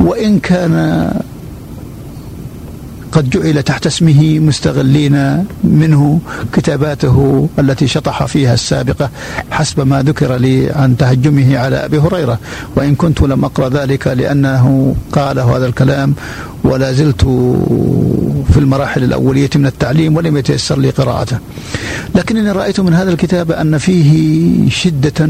وإن 0.00 0.38
كان 0.38 0.74
قد 3.12 3.30
جعل 3.30 3.62
تحت 3.62 3.86
اسمه 3.86 4.38
مستغلين 4.38 5.44
منه 5.64 6.20
كتاباته 6.52 7.48
التي 7.58 7.86
شطح 7.86 8.24
فيها 8.24 8.54
السابقة 8.54 9.10
حسب 9.50 9.86
ما 9.86 10.02
ذكر 10.02 10.36
لي 10.36 10.70
عن 10.70 10.96
تهجمه 10.96 11.58
على 11.58 11.76
أبي 11.84 11.98
هريرة. 11.98 12.38
وإن 12.76 12.94
كنت 12.94 13.20
لم 13.20 13.44
أقرأ 13.44 13.68
ذلك 13.68 14.06
لأنه 14.06 14.94
قال 15.12 15.38
هذا 15.38 15.66
الكلام 15.66 16.14
ولا 16.64 16.92
زلت 16.92 17.24
في 18.52 18.58
المراحل 18.58 19.04
الأولية 19.04 19.50
من 19.56 19.66
التعليم 19.66 20.16
ولم 20.16 20.36
يتيسر 20.36 20.78
لي 20.78 20.90
قراءته. 20.90 21.38
لكنني 22.14 22.52
رأيت 22.52 22.80
من 22.80 22.94
هذا 22.94 23.10
الكتاب 23.10 23.52
أن 23.52 23.78
فيه 23.78 24.70
شدة 24.70 25.28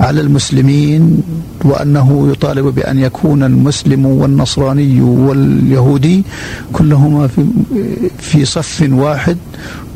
على 0.00 0.20
المسلمين 0.20 1.22
وأنه 1.64 2.28
يطالب 2.32 2.66
بأن 2.66 2.98
يكون 2.98 3.42
المسلم 3.42 4.06
والنصراني 4.06 5.00
واليهودي 5.00 6.24
كلهما 6.72 7.26
في, 7.26 7.46
في 8.18 8.44
صف 8.44 8.88
واحد 8.90 9.36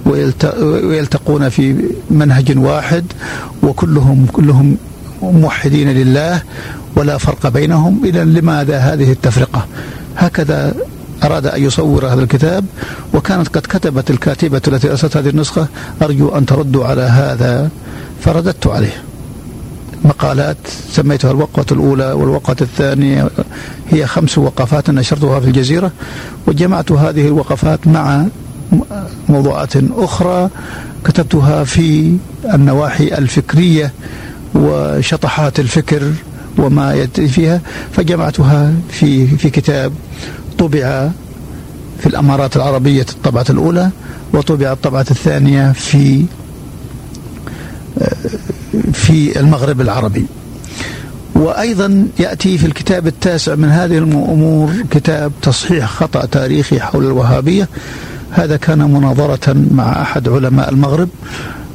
ويلتقون 0.07 1.49
في 1.49 1.76
منهج 2.11 2.59
واحد 2.59 3.04
وكلهم 3.62 4.26
كلهم 4.33 4.76
موحدين 5.23 5.88
لله 5.88 6.42
ولا 6.97 7.19
فرق 7.19 7.49
بينهم. 7.49 8.00
إذا 8.04 8.25
لماذا 8.25 8.78
هذه 8.78 9.12
التفرقة؟ 9.12 9.66
هكذا 10.16 10.75
أراد 11.23 11.47
أن 11.47 11.62
يصور 11.62 12.07
هذا 12.07 12.23
الكتاب 12.23 12.64
وكانت 13.14 13.49
قد 13.49 13.62
كتبت 13.62 14.11
الكاتبة 14.11 14.62
التي 14.69 14.90
أرسلت 14.90 15.16
هذه 15.16 15.28
النسخة 15.28 15.69
أرجو 16.02 16.28
أن 16.28 16.47
تردوا 16.47 16.85
على 16.85 17.02
هذا 17.02 17.71
فرددت 18.21 18.66
عليه. 18.66 19.10
مقالات 20.04 20.57
سميتها 20.90 21.30
الوقفة 21.30 21.66
الأولى 21.73 22.12
والوقفة 22.12 22.57
الثانية 22.61 23.30
هي 23.90 24.07
خمس 24.07 24.38
وقفات 24.38 24.90
نشرتها 24.90 25.40
في 25.40 25.47
الجزيرة 25.47 25.92
وجمعت 26.47 26.92
هذه 26.92 27.26
الوقفات 27.28 27.87
مع 27.87 28.26
موضوعات 29.28 29.73
أخرى 29.97 30.49
كتبتها 31.04 31.64
في 31.64 32.16
النواحي 32.54 33.04
الفكرية 33.19 33.92
وشطحات 34.54 35.61
الفكر 35.61 36.12
وما 36.59 36.95
يدري 36.95 37.28
فيها 37.28 37.61
فجمعتها 37.92 38.73
في 38.90 39.26
في 39.26 39.50
كتاب 39.50 39.92
طبع 40.59 41.09
في 42.00 42.07
الأمارات 42.07 42.57
العربية 42.57 43.07
الطبعة 43.12 43.47
الأولى 43.50 43.90
وطبع 44.33 44.73
الطبعة 44.73 45.07
الثانية 45.11 45.73
في 45.73 46.25
في 48.93 49.41
المغرب 49.41 49.81
العربي. 49.81 50.27
وأيضا 51.35 52.09
يأتي 52.19 52.59
في 52.59 52.67
الكتاب 52.67 53.07
التاسع 53.07 53.55
من 53.55 53.69
هذه 53.69 53.99
الأمور 53.99 54.73
كتاب 54.91 55.33
تصحيح 55.43 55.87
خطأ 55.87 56.26
تاريخي 56.26 56.80
حول 56.80 57.06
الوهابية. 57.06 57.69
هذا 58.30 58.56
كان 58.56 58.78
مناظرة 58.78 59.56
مع 59.71 60.02
أحد 60.02 60.28
علماء 60.28 60.71
المغرب. 60.71 61.09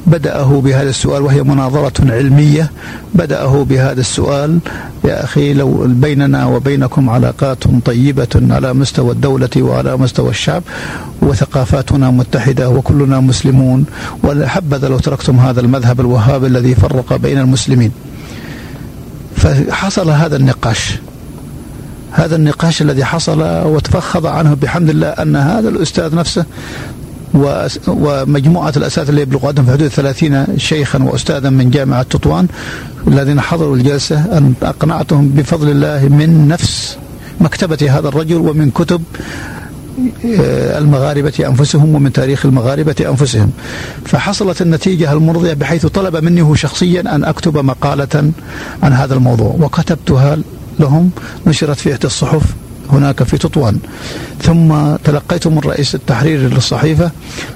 بدأه 0.06 0.60
بهذا 0.60 0.90
السؤال 0.90 1.22
وهي 1.22 1.42
مناظرة 1.42 2.12
علمية. 2.12 2.70
بدأه 3.14 3.64
بهذا 3.64 4.00
السؤال. 4.00 4.58
يا 5.04 5.24
أخي 5.24 5.54
لو 5.54 5.86
بيننا 5.88 6.46
وبينكم 6.46 7.10
علاقات 7.10 7.64
طيبة 7.84 8.28
على 8.50 8.72
مستوى 8.72 9.12
الدولة 9.12 9.50
وعلى 9.56 9.96
مستوى 9.96 10.30
الشعب 10.30 10.62
وثقافاتنا 11.22 12.10
متحدة 12.10 12.70
وكلنا 12.70 13.20
مسلمون 13.20 13.84
ولحبذا 14.22 14.88
لو 14.88 14.98
تركتم 14.98 15.36
هذا 15.38 15.60
المذهب 15.60 16.00
الوهابي 16.00 16.46
الذي 16.46 16.74
فرق 16.74 17.16
بين 17.16 17.38
المسلمين. 17.38 17.92
فحصل 19.36 20.10
هذا 20.10 20.36
النقاش. 20.36 20.98
هذا 22.12 22.36
النقاش 22.36 22.82
الذي 22.82 23.04
حصل 23.04 23.42
وتفخض 23.42 24.26
عنه 24.26 24.54
بحمد 24.54 24.88
الله 24.88 25.08
أن 25.08 25.36
هذا 25.36 25.68
الأستاذ 25.68 26.14
نفسه 26.14 26.44
ومجموعة 27.88 28.72
الأساتذة 28.76 29.10
اللي 29.10 29.22
يبلغ 29.22 29.46
عددهم 29.46 29.64
في 29.66 29.72
حدود 29.72 29.88
30 29.88 30.46
شيخا 30.56 31.02
وأستاذا 31.02 31.50
من 31.50 31.70
جامعة 31.70 32.02
تطوان 32.02 32.46
الذين 33.08 33.40
حضروا 33.40 33.76
الجلسة 33.76 34.38
أن 34.38 34.54
أقنعتهم 34.62 35.28
بفضل 35.28 35.70
الله 35.70 36.08
من 36.08 36.48
نفس 36.48 36.98
مكتبة 37.40 37.98
هذا 37.98 38.08
الرجل 38.08 38.36
ومن 38.36 38.70
كتب 38.70 39.02
آه، 40.24 40.78
المغاربة 40.78 41.32
أنفسهم 41.46 41.94
ومن 41.94 42.12
تاريخ 42.12 42.46
المغاربة 42.46 42.94
أنفسهم. 43.00 43.50
فحصلت 44.04 44.62
النتيجة 44.62 45.12
المرضية 45.12 45.52
بحيث 45.52 45.86
طلب 45.86 46.16
مني 46.16 46.42
هو 46.42 46.54
شخصيا 46.54 47.00
أن 47.14 47.24
أكتب 47.24 47.58
مقالة 47.58 48.32
عن 48.82 48.92
هذا 48.92 49.14
الموضوع. 49.14 49.56
وكتبتها 49.60 50.38
لهم 50.80 51.10
نشرت 51.46 51.76
في 51.76 51.92
إحدى 51.92 52.06
الصحف. 52.06 52.42
هناك 52.92 53.22
في 53.22 53.38
تطوان. 53.38 53.78
ثم 54.42 54.96
تلقيت 55.04 55.46
من 55.46 55.58
رئيس 55.58 55.94
التحرير 55.94 56.38
للصحيفة 56.38 57.10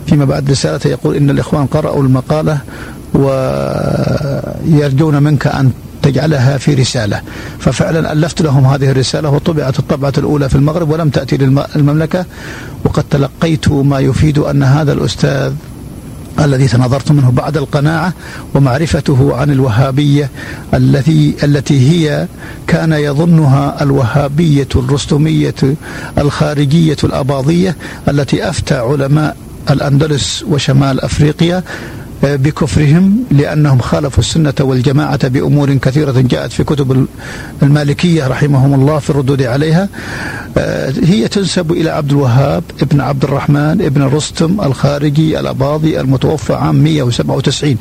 فيما 0.07 0.25
بعد 0.25 0.51
رسالة 0.51 0.81
يقول 0.85 1.17
إن 1.17 1.31
الإخوان 1.31 1.67
قرأوا 1.67 2.03
المقالة 2.03 2.59
ويرجون 4.65 5.23
منك 5.23 5.47
أن 5.47 5.71
تجعلها 6.03 6.59
في 6.59 6.75
رسالة. 6.75 7.21
ففعلا 7.59 8.13
ألفت 8.13 8.43
لهم 8.43 8.67
هذه 8.67 8.91
الرسالة 8.91 9.31
وطبعت 9.31 9.79
الطبعة 9.79 10.13
الأولى 10.19 10.49
في 10.49 10.55
المغرب 10.55 10.91
ولم 10.91 11.09
تأتي 11.09 11.37
للمملكة. 11.37 12.25
وقد 12.85 13.05
تلقيت 13.11 13.69
ما 13.69 13.99
يفيد 13.99 14.39
أن 14.39 14.63
هذا 14.63 14.93
الأستاذ 14.93 15.53
الذي 16.41 16.69
تناظرت 16.69 17.11
منه 17.13 17.31
بعد 17.31 17.57
القناعة 17.57 18.13
ومعرفته 18.55 19.37
عن 19.37 19.51
الوهابية 19.51 20.31
التي 20.75 21.35
التي 21.43 21.91
هي 21.91 22.29
كان 22.67 22.93
يظنها 22.93 23.83
الوهابية 23.83 24.69
الرستمية 24.77 25.55
الخارجية 26.19 26.97
الأباضية 27.05 27.77
التي 28.09 28.49
أفتى 28.49 28.75
علماء 28.75 29.37
الأندلس 29.71 30.45
وشمال 30.49 31.01
أفريقيا 31.01 31.63
بكفرهم 32.23 33.25
لأنهم 33.31 33.79
خالفوا 33.79 34.19
السنة 34.19 34.55
والجماعة 34.61 35.29
بأمور 35.29 35.75
كثيرة 35.75 36.21
جاءت 36.21 36.53
في 36.53 36.65
كتب 36.65 37.07
المالكية 37.63 38.27
رحمهم 38.27 38.75
الله 38.75 38.99
في 38.99 39.11
الردود 39.11 39.43
عليها. 39.43 39.89
آه، 40.59 40.93
هي 41.05 41.29
تنسب 41.29 41.73
إلى 41.73 41.91
عبد 41.91 42.11
الوهاب 42.11 42.63
ابن 42.83 43.01
عبد 43.01 43.25
الرحمن 43.25 43.83
ابن 43.83 44.03
رستم 44.03 44.61
الخارجي 44.61 45.41
الأباضي 45.41 46.01
المتوفى 46.01 46.53
عام 46.55 46.75
197 46.75 47.77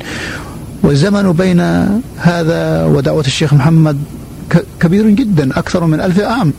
والزمن 0.82 1.32
بين 1.32 1.60
هذا 2.16 2.84
ودعوة 2.84 3.24
الشيخ 3.26 3.54
محمد 3.54 3.98
كبير 4.80 5.10
جدا 5.10 5.58
أكثر 5.58 5.84
من 5.86 6.00
ألف 6.00 6.20
عام. 6.20 6.52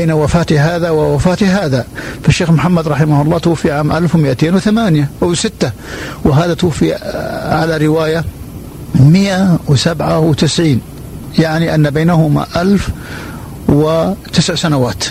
بين 0.00 0.12
وفاة 0.12 0.46
هذا 0.58 0.90
ووفاة 0.90 1.46
هذا. 1.46 1.84
فالشيخ 2.22 2.50
محمد 2.50 2.88
رحمه 2.88 3.22
الله 3.22 3.38
توفي 3.38 3.70
عام 3.72 3.92
1208 3.92 5.08
أو 5.22 5.34
6 5.34 5.70
وهذا 6.24 6.54
توفي 6.54 6.94
على 7.44 7.76
رواية 7.86 8.24
197 8.94 10.80
يعني 11.38 11.74
أن 11.74 11.90
بينهما 11.90 12.46
ألف 12.56 12.88
وتسع 13.68 14.54
سنوات. 14.54 15.04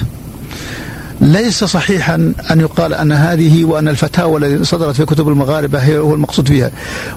ليس 1.21 1.63
صحيحا 1.63 2.33
أن 2.51 2.59
يقال 2.59 2.93
أن 2.93 3.11
هذه 3.11 3.65
وأن 3.65 3.87
الفتاوى 3.87 4.39
التي 4.39 4.63
صدرت 4.65 4.95
في 4.95 5.05
كتب 5.05 5.27
المغاربة 5.27 5.79
هي 5.79 5.97
هو 5.97 6.13
المقصود 6.13 6.47
فيها 6.47 6.71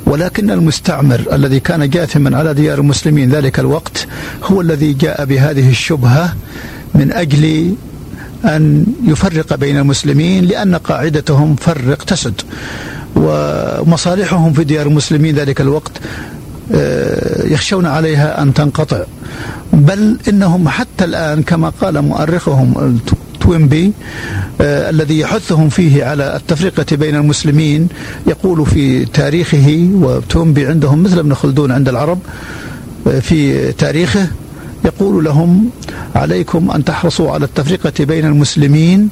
ولكن 0.07 0.51
المستعمر 0.51 1.21
الذي 1.33 1.61
كان 1.61 1.91
جاثما 1.91 2.39
على 2.39 2.55
ديار 2.55 2.79
المسلمين 2.79 3.31
ذلك 3.31 3.59
الوقت 3.59 4.07
هو 4.45 4.61
الذي 4.61 4.93
جاء 4.93 5.25
بهذه 5.25 5.71
الشبهة 5.71 6.35
من 6.95 7.13
أجل 7.13 7.75
أن 8.45 8.87
يفرق 9.05 9.55
بين 9.55 9.77
المسلمين 9.79 10.45
لأن 10.45 10.75
قاعدتهم 10.75 11.57
فرق 11.57 12.03
تسد 12.05 12.41
ومصالحهم 13.17 14.53
في 14.53 14.65
ديار 14.65 14.87
المسلمين 14.87 15.35
ذلك 15.35 15.61
الوقت 15.61 15.93
آه، 16.75 17.47
يخشون 17.47 17.87
عليها 17.87 18.43
أن 18.43 18.55
تنقطع. 18.55 19.03
بل 19.73 20.19
إنهم 20.29 20.69
حتى 20.69 21.05
الآن 21.05 21.43
كما 21.43 21.69
قال 21.69 22.03
مؤرخهم 22.03 22.99
توينبي 23.41 23.93
آه 24.61 24.91
الذي 24.91 25.19
يحثهم 25.19 25.69
فيه 25.69 26.05
على 26.05 26.37
التفرقة 26.37 26.97
بين 26.97 27.15
المسلمين 27.17 27.89
يقول 28.27 28.67
في 28.67 29.05
تاريخه 29.05 29.89
وتوينبي 29.95 30.67
عندهم 30.67 31.03
مثل 31.03 31.19
ابن 31.19 31.35
خلدون 31.35 31.73
عند 31.73 31.89
العرب 31.89 32.19
آه 33.07 33.21
في 33.21 33.73
تاريخه 33.73 34.27
يقول 34.85 35.25
لهم 35.25 35.71
عليكم 36.15 36.71
أن 36.71 36.85
تحرصوا 36.85 37.31
على 37.33 37.45
التفرقة 37.45 38.05
بين 38.05 38.25
المسلمين 38.25 39.09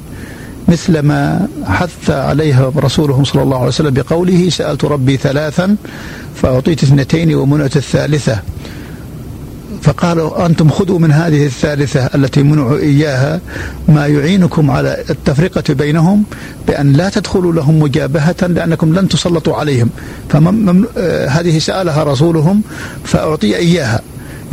مثل 0.67 0.99
ما 0.99 1.47
حث 1.65 2.09
عليها 2.09 2.71
رسوله 2.77 3.23
صلى 3.23 3.43
الله 3.43 3.57
عليه 3.57 3.67
وسلم 3.67 3.93
بقوله 3.93 4.49
سألت 4.49 4.85
ربي 4.85 5.17
ثلاثا 5.17 5.75
فأعطيت 6.35 6.83
اثنتين 6.83 7.35
ومنعت 7.35 7.77
الثالثة. 7.77 8.39
فقالوا 9.81 10.45
أنتم 10.45 10.69
خذوا 10.69 10.99
من 10.99 11.11
هذه 11.11 11.45
الثالثة 11.45 12.09
التي 12.15 12.43
منعوا 12.43 12.77
إياها. 12.77 13.41
ما 13.87 14.07
يعينكم 14.07 14.71
على 14.71 15.03
التفرقة 15.09 15.73
بينهم 15.73 16.23
بأن 16.67 16.93
لا 16.93 17.09
تدخلوا 17.09 17.53
لهم 17.53 17.79
مجابهة 17.79 18.35
لأنكم 18.41 18.93
لن 18.93 19.07
تسلطوا 19.07 19.55
عليهم. 19.55 19.89
فهذه 20.29 21.59
سألها 21.59 22.03
رسولهم 22.03 22.61
فأعطي 23.03 23.55
إياها. 23.55 24.01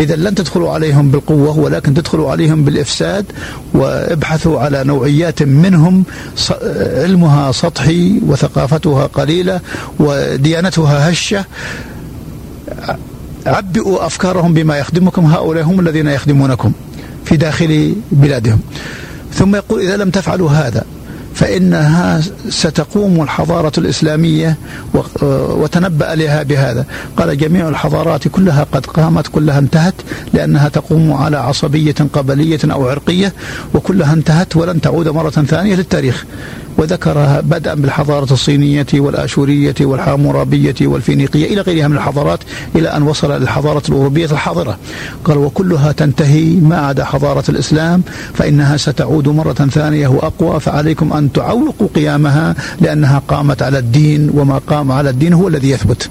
إذا 0.00 0.16
لن 0.16 0.34
تدخلوا 0.34 0.70
عليهم 0.70 1.10
بالقوة 1.10 1.58
ولكن 1.58 1.94
تدخلوا 1.94 2.30
عليهم 2.30 2.64
بالإفساد 2.64 3.24
وابحثوا 3.74 4.60
على 4.60 4.84
نوعيات 4.84 5.42
منهم 5.42 6.04
علمها 6.96 7.52
سطحي 7.52 8.20
وثقافتها 8.26 9.06
قليلة 9.06 9.60
وديانتها 10.00 11.10
هشة. 11.10 11.44
عبئوا 13.46 14.06
أفكارهم 14.06 14.54
بما 14.54 14.78
يخدمكم 14.78 15.24
هؤلاء 15.24 15.64
هم 15.64 15.80
الذين 15.80 16.06
يخدمونكم 16.06 16.72
في 17.24 17.36
داخل 17.36 17.94
بلادهم. 18.12 18.60
ثم 19.34 19.56
يقول 19.56 19.80
إذا 19.80 19.96
لم 19.96 20.10
تفعلوا 20.10 20.50
هذا 20.50 20.84
فإنها 21.38 22.20
ستقوم 22.48 23.22
الحضارة 23.22 23.72
الإسلامية 23.78 24.56
وتنبأ 25.60 26.14
لها 26.14 26.42
بهذا. 26.42 26.84
قال 27.16 27.38
جميع 27.38 27.68
الحضارات 27.68 28.28
كلها 28.28 28.66
قد 28.72 28.86
قامت 28.86 29.26
كلها 29.26 29.58
انتهت 29.58 29.94
لأنها 30.32 30.68
تقوم 30.68 31.12
على 31.12 31.36
عصبية 31.36 31.94
قبلية 32.12 32.58
أو 32.64 32.88
عرقية 32.88 33.32
وكلها 33.74 34.12
انتهت 34.12 34.56
ولن 34.56 34.80
تعود 34.80 35.08
مرة 35.08 35.30
ثانية 35.30 35.74
للتاريخ. 35.74 36.24
وذكرها 36.78 37.40
بدءا 37.40 37.74
بالحضارة 37.74 38.32
الصينية 38.32 38.86
والآشورية 38.94 39.74
والحامورابية 39.80 40.74
والفينيقية 40.82 41.46
إلى 41.52 41.60
غيرها 41.60 41.88
من 41.88 41.96
الحضارات 41.96 42.40
إلى 42.76 42.88
أن 42.88 43.02
وصل 43.02 43.40
للحضارة 43.40 43.82
الأوروبية 43.88 44.26
الحاضرة. 44.26 44.78
قال 45.24 45.38
وكلها 45.38 45.92
تنتهي 45.92 46.44
ما 46.44 46.76
عدا 46.76 47.04
حضارة 47.04 47.44
الإسلام 47.48 48.02
فإنها 48.34 48.76
ستعود 48.76 49.28
مرة 49.28 49.52
ثانية 49.52 50.08
وأقوى 50.08 50.60
فعليكم 50.60 51.12
أن 51.12 51.32
تعوقوا 51.32 51.88
قيامها 51.94 52.54
لأنها 52.80 53.22
قامت 53.28 53.62
على 53.62 53.78
الدين 53.78 54.30
وما 54.34 54.58
قام 54.58 54.92
على 54.92 55.10
الدين 55.10 55.32
هو 55.32 55.48
الذي 55.48 55.70
يثبت. 55.70 56.08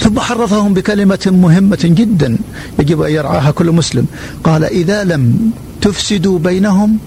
ثم 0.00 0.20
حرفهم 0.20 0.74
بكلمة 0.74 1.26
مهمة 1.26 1.78
جدا 1.84 2.38
يجب 2.78 3.02
أن 3.02 3.12
يرعاها 3.12 3.50
كل 3.50 3.72
مسلم. 3.72 4.06
قال 4.44 4.64
إذا 4.64 5.04
لم 5.04 5.50
تفسدوا 5.80 6.38
بينهم 6.38 6.98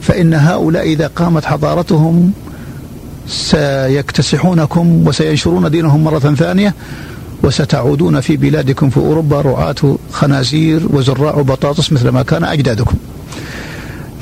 فإن 0.00 0.34
هؤلاء 0.34 0.82
إذا 0.86 1.06
قامت 1.06 1.44
حضارتهم 1.44 2.32
سيكتسحونكم 3.28 5.06
وسينشرون 5.06 5.70
دينهم 5.70 6.04
مرة 6.04 6.18
ثانية 6.18 6.74
وستعودون 7.42 8.20
في 8.20 8.36
بلادكم 8.36 8.90
في 8.90 8.96
أوروبا 8.96 9.40
رعاة 9.40 9.98
خنازير 10.12 10.86
وزراع 10.90 11.40
بطاطس 11.42 11.92
مثل 11.92 12.08
ما 12.08 12.22
كان 12.22 12.44
أجدادكم. 12.44 12.94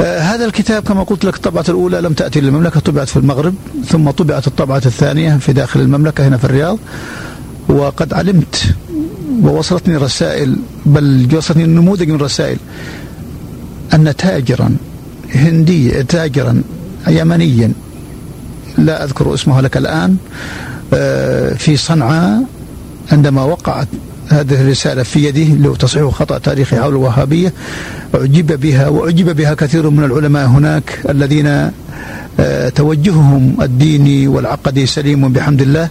آه 0.01 0.19
هذا 0.19 0.45
الكتاب 0.45 0.83
كما 0.83 1.03
قلت 1.03 1.25
لك 1.25 1.37
الطبعة 1.37 1.65
الأولى 1.69 2.01
لم 2.01 2.13
تأتي 2.13 2.41
للمملكة 2.41 2.81
طبعت 2.81 3.09
في 3.09 3.17
المغرب 3.17 3.55
ثم 3.89 4.11
طبعت 4.11 4.47
الطبعة 4.47 4.83
الثانية 4.87 5.37
في 5.37 5.53
داخل 5.53 5.81
المملكة 5.81 6.29
هنا 6.29 6.37
في 6.37 6.45
الرياض. 6.45 6.79
وقد 7.69 8.15
علمت 8.15 8.75
ووصلتني 9.43 9.97
رسائل 9.97 10.57
بل 10.87 11.29
وصلتني 11.37 11.65
نموذج 11.67 12.09
من 12.09 12.15
الرسائل 12.15 12.57
أن 13.95 14.17
تاجرا 14.17 14.77
هندي 15.35 16.03
تاجرا 16.03 16.63
يمنيا. 17.09 17.73
لا 18.79 19.05
أذكر 19.05 19.35
اسمه 19.35 19.61
لك 19.61 19.77
الآن. 19.77 20.17
آه، 20.95 21.55
في 21.55 21.77
صنعاء 21.77 22.43
عندما 23.13 23.43
وقعت 23.43 23.89
هذه 24.29 24.61
الرسالة 24.61 25.03
في 25.03 25.25
يده 25.25 25.55
لو 25.55 25.75
تصحيح 25.75 26.09
خطأ 26.09 26.39
تاريخي 26.39 26.77
حول 26.77 26.89
الوهابية 26.89 27.53
أعجب 28.15 28.61
بها 28.61 28.89
وأعجب 28.89 29.37
بها 29.37 29.55
كثير 29.55 29.91
من 29.91 30.05
العلماء 30.05 30.47
هناك 30.47 31.01
الذين 31.09 31.71
آه، 32.41 32.69
توجههم 32.69 33.57
الديني 33.63 34.29
والعقدي 34.29 34.87
سليم 34.87 35.33
بحمد 35.33 35.63
الله. 35.63 35.89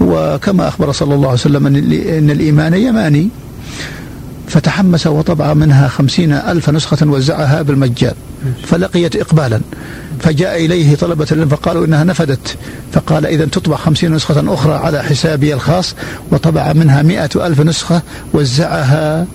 وكما 0.00 0.68
أخبر 0.68 0.92
صلى 0.92 1.14
الله 1.14 1.28
عليه 1.28 1.40
وسلم 1.40 1.66
أن 1.66 2.30
الإيمان 2.30 2.74
يماني. 2.74 3.28
فتحمس 4.52 5.06
وطبع 5.06 5.54
منها 5.54 5.88
خمسين 5.88 6.32
ألف 6.32 6.70
نسخة 6.70 7.06
وزعها 7.06 7.62
بالمجان 7.62 8.14
فلقيت 8.64 9.16
إقبالا. 9.16 9.60
فجاء 10.20 10.64
إليه 10.64 10.96
طلبة 10.96 11.26
العلم 11.32 11.48
فقالوا 11.48 11.86
إنها 11.86 12.04
نفدت. 12.04 12.56
فقال 12.92 13.26
إذا 13.26 13.44
تطبع 13.44 13.76
خمسين 13.76 14.14
نسخة 14.14 14.54
أخرى 14.54 14.74
على 14.74 15.02
حسابي 15.02 15.54
الخاص 15.54 15.94
وطبع 16.30 16.72
منها 16.72 17.02
مئة 17.02 17.46
ألف 17.46 17.60
نسخة 17.60 18.02
وزعها 18.34 19.26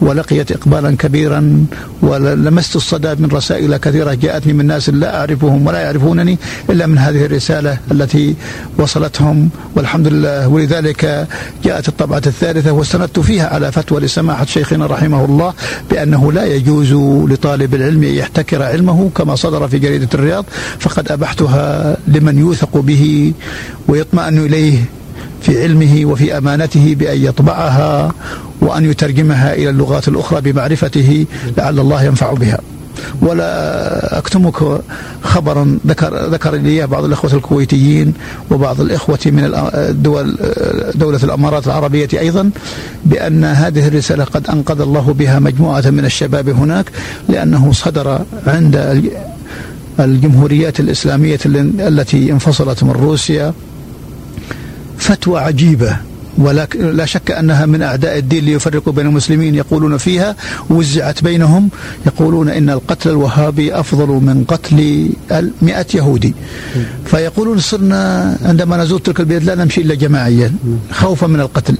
ولقيت 0.00 0.52
إقبالا 0.52 0.96
كبيرا 0.96 1.66
ولمست 2.02 2.76
الصدى 2.76 3.14
من 3.14 3.28
رسائل 3.32 3.76
كثيرة 3.76 4.14
جاءتني 4.14 4.52
من 4.52 4.66
ناس 4.66 4.88
لا 4.88 5.20
أعرفهم 5.20 5.66
ولا 5.66 5.78
يعرفونني 5.78 6.38
إلا 6.70 6.86
من 6.86 6.98
هذه 6.98 7.24
الرسالة 7.24 7.78
التي 7.92 8.34
وصلتهم. 8.78 9.50
والحمد 9.76 10.08
لله 10.08 10.48
ولذلك 10.48 11.28
جاءت 11.64 11.88
الطبعة 11.88 12.22
الثالثة 12.26 12.72
واستندت 12.72 13.18
فيها 13.20 13.54
على 13.54 13.72
فتوى 13.72 14.00
لسماحة 14.00 14.44
شيخنا 14.44 14.86
رحمه 14.86 15.24
الله 15.24 15.54
بأنه 15.90 16.32
لا 16.32 16.44
يجوز 16.44 16.92
لطالب 17.32 17.74
العلم 17.74 18.02
أن 18.02 18.14
يحتكر 18.14 18.62
علمه 18.62 19.10
كما 19.16 19.34
صدر 19.34 19.68
في 19.68 19.78
جريدة 19.78 20.08
الرياض 20.14 20.44
فقد 20.78 21.12
أبحتها 21.12 21.96
لمن 22.08 22.38
يوثق 22.38 22.76
به 22.76 23.32
ويطمئن 23.88 24.38
إليه 24.38 24.84
في 25.42 25.62
علمه 25.62 26.04
وفي 26.04 26.38
أمانته 26.38 26.94
بأن 26.98 27.24
يطبعها 27.24 28.12
وأن 28.60 28.90
يترجمها 28.90 29.54
إلى 29.54 29.70
اللغات 29.70 30.08
الأخرى 30.08 30.40
بمعرفته 30.40 31.26
لعل 31.58 31.78
الله 31.80 32.02
ينفع 32.04 32.32
بها. 32.32 32.58
ولا 33.22 34.18
أكتمك 34.18 34.80
خبرا 35.22 35.78
ذكر 35.86 36.26
ذكر 36.26 36.54
لي 36.54 36.86
بعض 36.86 37.04
الإخوة 37.04 37.34
الكويتيين 37.34 38.14
وبعض 38.50 38.80
الإخوة 38.80 39.18
من 39.26 39.50
الدول 39.74 40.36
دولة 40.94 41.20
الإمارات 41.22 41.66
العربية 41.66 42.08
أيضا 42.18 42.50
بأن 43.04 43.44
هذه 43.44 43.88
الرسالة 43.88 44.24
قد 44.24 44.46
أنقذ 44.46 44.80
الله 44.80 45.12
بها 45.12 45.38
مجموعة 45.38 45.90
من 45.90 46.04
الشباب 46.04 46.48
هناك 46.48 46.86
لأنه 47.28 47.72
صدر 47.72 48.20
عند 48.46 49.02
الجمهوريات 50.00 50.80
الإسلامية 50.80 51.38
التي 51.46 52.32
انفصلت 52.32 52.84
من 52.84 52.90
روسيا 52.90 53.52
فتوى 54.98 55.40
عجيبة 55.40 55.96
ولكن 56.38 56.96
لا 56.96 57.04
شك 57.06 57.30
أنها 57.30 57.66
من 57.66 57.82
أعداء 57.82 58.18
الدين 58.18 58.44
ليفرقوا 58.44 58.92
بين 58.92 59.06
المسلمين 59.06 59.54
يقولون 59.54 59.96
فيها 59.96 60.36
وزعت 60.70 61.24
بينهم 61.24 61.68
يقولون 62.06 62.48
إن 62.48 62.70
القتل 62.70 63.10
الوهابي 63.10 63.74
أفضل 63.74 64.08
من 64.08 64.44
قتل 64.48 65.08
مئة 65.62 65.86
يهودي. 65.94 66.34
فيقولون 67.04 67.58
صرنا 67.58 68.36
عندما 68.44 68.76
نزور 68.76 68.98
تلك 68.98 69.20
البلاد 69.20 69.44
لا 69.44 69.54
نمشي 69.54 69.80
إلا 69.80 69.94
جماعيا 69.94 70.52
خوفا 70.92 71.26
من 71.26 71.40
القتل. 71.40 71.74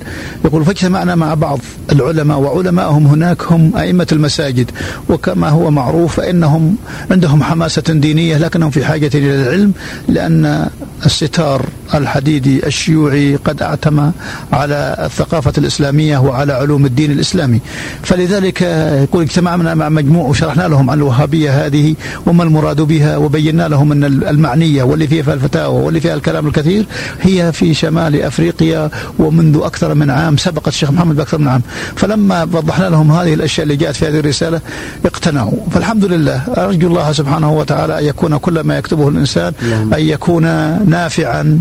يقول 0.45 0.65
فاجتمعنا 0.65 1.15
مع 1.15 1.35
بعض 1.35 1.59
العلماء 1.93 2.39
وعلماءهم 2.39 3.07
هناك 3.07 3.43
هم 3.53 3.77
أئمة 3.77 4.07
المساجد 4.13 4.71
وكما 5.09 5.49
هو 5.49 5.71
معروف 5.71 6.17
فإنهم 6.17 6.77
عندهم 7.11 7.43
حماسة 7.43 7.83
دينية 7.89 8.39
لكنهم 8.39 8.71
في 8.71 8.85
حاجة 8.85 9.11
إلى 9.15 9.43
العلم 9.43 9.73
لأن 10.09 10.71
الستار 11.07 11.67
الحديدي 11.95 12.67
الشيوعي 12.67 13.37
قد 13.37 13.63
اعتمى 13.63 14.13
على 14.53 14.97
الثقافة 15.05 15.53
الإسلامية 15.59 16.19
وعلى 16.19 16.53
علوم 16.53 16.87
الدين 16.87 17.11
الإسلامي. 17.11 17.61
فلذلك 18.03 18.63
يقول 19.03 19.23
اجتمعنا 19.23 19.75
مع 19.75 19.89
مجموع 19.89 20.29
وشرحنا 20.29 20.69
لهم 20.69 20.91
عن 20.91 20.99
الوهابية 20.99 21.67
هذه 21.67 21.95
وما 22.27 22.43
المراد 22.43 22.81
بها 22.81 23.17
وبينا 23.17 23.69
لهم 23.69 23.93
أن 23.93 24.05
المعنية 24.05 24.83
واللي 24.83 25.07
فيها 25.07 25.35
الفتاوى 25.35 25.83
واللي 25.85 26.01
فيها 26.01 26.15
الكلام 26.15 26.47
الكثير 26.47 26.87
هي 27.21 27.53
في 27.53 27.75
شمال 27.75 28.23
أفريقيا 28.23 28.91
ومنذ 29.19 29.61
أكثر 29.63 29.95
من 29.95 30.11
عام 30.11 30.37
سبقت 30.37 30.69
الشيخ 30.69 30.91
محمد 30.91 31.17
بأكثر 31.17 31.39
من 31.39 31.49
عام. 31.49 31.63
فلما 31.97 32.43
وضحنا 32.43 32.85
لهم 32.85 33.13
هذه 33.13 33.35
الأشياء 33.35 33.63
اللي 33.63 33.77
جاءت 33.77 33.97
في 33.97 34.09
هذه 34.09 34.19
الرسالة 34.19 34.61
اقتنعوا. 35.07 35.59
فالحمد 35.71 36.05
لله 36.05 36.43
أرجو 36.57 36.89
الله 36.89 37.13
سبحانه 37.13 37.53
وتعالى 37.53 37.99
أن 37.99 38.05
يكون 38.05 38.37
كل 38.37 38.61
ما 38.61 38.79
يكتبه 38.79 39.09
الإنسان 39.09 39.53
أن 39.95 40.01
يكون 40.01 40.45
نافعا 40.91 41.61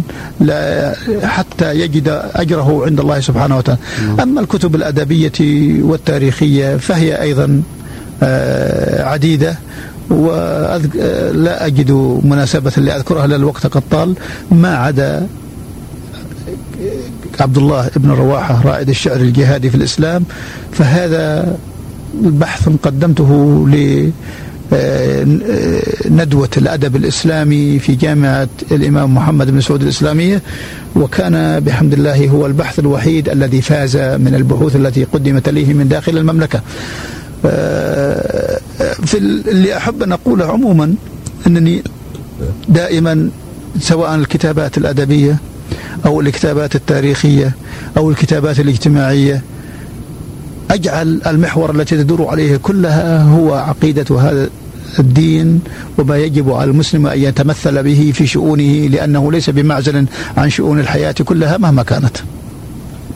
حتى 1.24 1.80
يجد 1.80 2.08
أجره 2.36 2.86
عند 2.86 3.00
الله 3.00 3.20
سبحانه 3.20 3.58
وتعالى. 3.58 3.80
أما 4.24 4.42
الكتب 4.42 4.76
الأدبية 4.76 5.40
والتاريخية 5.90 6.78
فهي 6.78 7.22
أيضا 7.22 7.62
آه، 8.24 9.04
عديدة 9.04 9.56
ولا 10.10 11.66
أجد 11.66 11.92
مناسبة 12.24 12.72
لأذكرها 12.78 13.28
لأن 13.28 13.40
الوقت 13.40 13.68
قد 13.68 13.84
طال. 13.92 14.16
ما 14.52 14.76
عدا 14.78 15.28
عبد 17.40 17.58
الله 17.58 17.90
بن 17.96 18.10
رواحة 18.12 18.62
رائد 18.66 18.90
الشعر 18.90 19.16
الجهادي 19.16 19.70
في 19.70 19.76
الإسلام. 19.76 20.24
فهذا 20.72 21.56
بحث 22.14 22.70
قدمته 22.84 23.32
ل 23.70 23.76
آه، 23.76 24.12
ندوة 26.10 26.50
الأدب 26.58 26.96
الإسلامي 26.96 27.80
في 27.80 27.96
جامعة 27.96 28.48
الإمام 28.72 29.16
محمد 29.16 29.52
بن 29.52 29.62
سعود 29.62 29.82
الإسلامية 29.82 30.42
وكان 30.96 31.60
بحمد 31.60 31.94
الله 31.94 32.28
هو 32.28 32.46
البحث 32.46 32.80
الوحيد 32.80 33.30
الذي 33.30 33.62
فاز 33.62 33.98
من 33.98 34.34
البحوث 34.36 34.76
التي 34.76 35.04
قدمت 35.04 35.50
ليه 35.50 35.74
من 35.74 35.88
داخل 35.88 36.18
المملكة. 36.18 36.62
آه، 37.46 38.60
في 39.06 39.18
اللي 39.18 39.78
أحب 39.78 40.04
أن 40.04 40.12
أقوله 40.12 40.46
عموما 40.46 40.96
أنني 41.48 41.84
دائما 42.70 43.30
سواء 43.80 44.16
الكتابات 44.16 44.78
الأدبية 44.78 45.38
أو 46.06 46.22
الكتابات 46.22 46.76
التاريخية 46.76 47.52
أو 47.98 48.10
الكتابات 48.10 48.60
الاجتماعية 48.60 49.42
أجعل 50.72 51.22
المحور 51.28 51.76
التي 51.76 51.98
تدور 51.98 52.28
عليه 52.28 52.58
كلها 52.58 53.24
هو 53.24 53.54
عقيدة 53.54 54.20
هذا 54.20 54.50
الدين 55.00 55.62
وما 55.98 56.18
يجب 56.18 56.52
على 56.52 56.72
المسلم 56.72 57.08
أن 57.08 57.20
يتمثل 57.20 57.84
به 57.84 58.12
في 58.16 58.28
شؤونه 58.28 58.88
لأنه 58.88 59.32
ليس 59.32 59.50
بمعزل 59.50 60.06
عن 60.38 60.50
شؤون 60.50 60.80
الحياة 60.80 61.12
كلها 61.12 61.58
مهما 61.58 61.84
كانت 61.84 62.18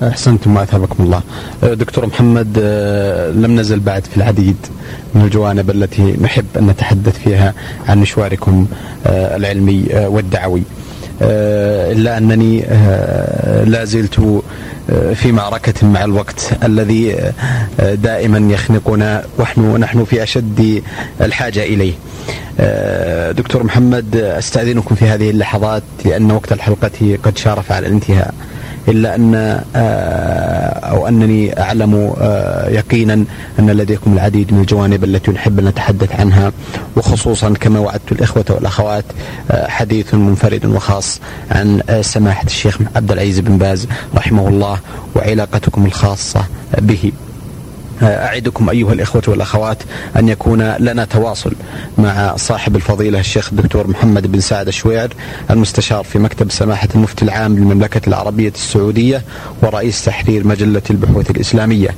أحسنتم 0.04 0.56
واثابكم 0.56 1.04
الله. 1.04 1.22
دكتور 1.64 2.06
محمد 2.06 2.60
لم 3.36 3.60
نزل 3.60 3.80
بعد 3.80 4.06
في 4.06 4.18
العديد 4.18 4.56
من 5.16 5.22
الجوانب 5.22 5.70
التي 5.70 6.18
نحب 6.22 6.46
أن 6.58 6.68
نتحدث 6.68 7.20
فيها 7.20 7.54
عن 7.88 7.98
مشواركم 7.98 8.68
العلمي 9.08 9.86
والدعوي. 9.94 10.64
إلا 11.22 12.18
أنني 12.18 12.60
لا 13.66 13.86
زلت 13.86 14.44
في 15.14 15.32
معركة 15.32 15.88
مع 15.88 16.04
الوقت 16.04 16.52
الذي 16.64 17.16
دائما 17.80 18.54
يخنقنا 18.54 19.24
ونحن 19.40 19.76
نحن 19.76 20.06
في 20.06 20.24
أشد 20.24 20.84
الحاجة 21.22 21.64
إليه. 21.64 21.94
دكتور 23.32 23.64
محمد 23.64 24.16
أستأذنكم 24.16 24.96
في 24.96 25.06
هذه 25.06 25.30
اللحظات 25.30 25.84
لأن 26.06 26.32
وقت 26.32 26.52
الحلقة 26.52 27.18
قد 27.24 27.38
شارف 27.38 27.72
على 27.72 27.88
الانتهاء. 27.88 28.34
إلا 28.88 29.16
أن 29.16 29.62
أو 30.84 31.08
أنني 31.08 31.60
أعلم 31.62 32.14
يقينا 32.68 33.14
أن 33.60 33.70
لديكم 33.70 34.14
العديد 34.14 34.54
من 34.54 34.60
الجوانب 34.60 35.04
التي 35.04 35.32
نحب 35.32 35.60
أن 35.60 35.66
نتحدث 35.66 36.20
عنها 36.20 36.52
وخصوصا 36.96 37.54
كما 37.54 37.80
وعدت 37.80 38.12
الإخوة 38.12 38.46
والأخوات 38.50 39.06
حديث 39.52 40.14
منفرد 40.14 40.66
وخاص 40.66 41.20
عن 41.52 41.82
سماحة 42.02 42.46
الشيخ 42.46 42.78
عبد 42.96 43.12
العزيز 43.12 43.40
بن 43.40 43.58
باز 43.58 43.88
رحمه 44.16 44.48
الله 44.48 44.80
وعلاقتكم 45.16 45.86
الخاصة 45.86 46.46
به. 46.78 47.12
أعدكم 48.02 48.70
أيها 48.70 48.94
الإخوة 48.94 49.24
والأخوات 49.28 49.78
أن 50.18 50.30
يكون 50.30 50.72
لنا 50.80 51.06
تواصل 51.06 51.54
مع 51.98 52.36
صاحب 52.36 52.76
الفضيلة 52.76 53.20
الشيخ 53.20 53.50
الدكتور 53.52 53.88
محمد 53.88 54.32
بن 54.32 54.40
سعد 54.40 54.68
الشويعر 54.68 55.10
المستشار 55.50 56.04
في 56.04 56.20
مكتب 56.20 56.52
سماحة 56.52 56.88
المفتي 56.96 57.26
العام 57.26 57.56
للمملكة 57.56 58.02
العربية 58.08 58.50
السعودية 58.56 59.22
ورئيس 59.62 60.06
تحرير 60.06 60.48
مجلة 60.48 60.82
البحوث 60.90 61.32
الإسلامية 61.32 61.90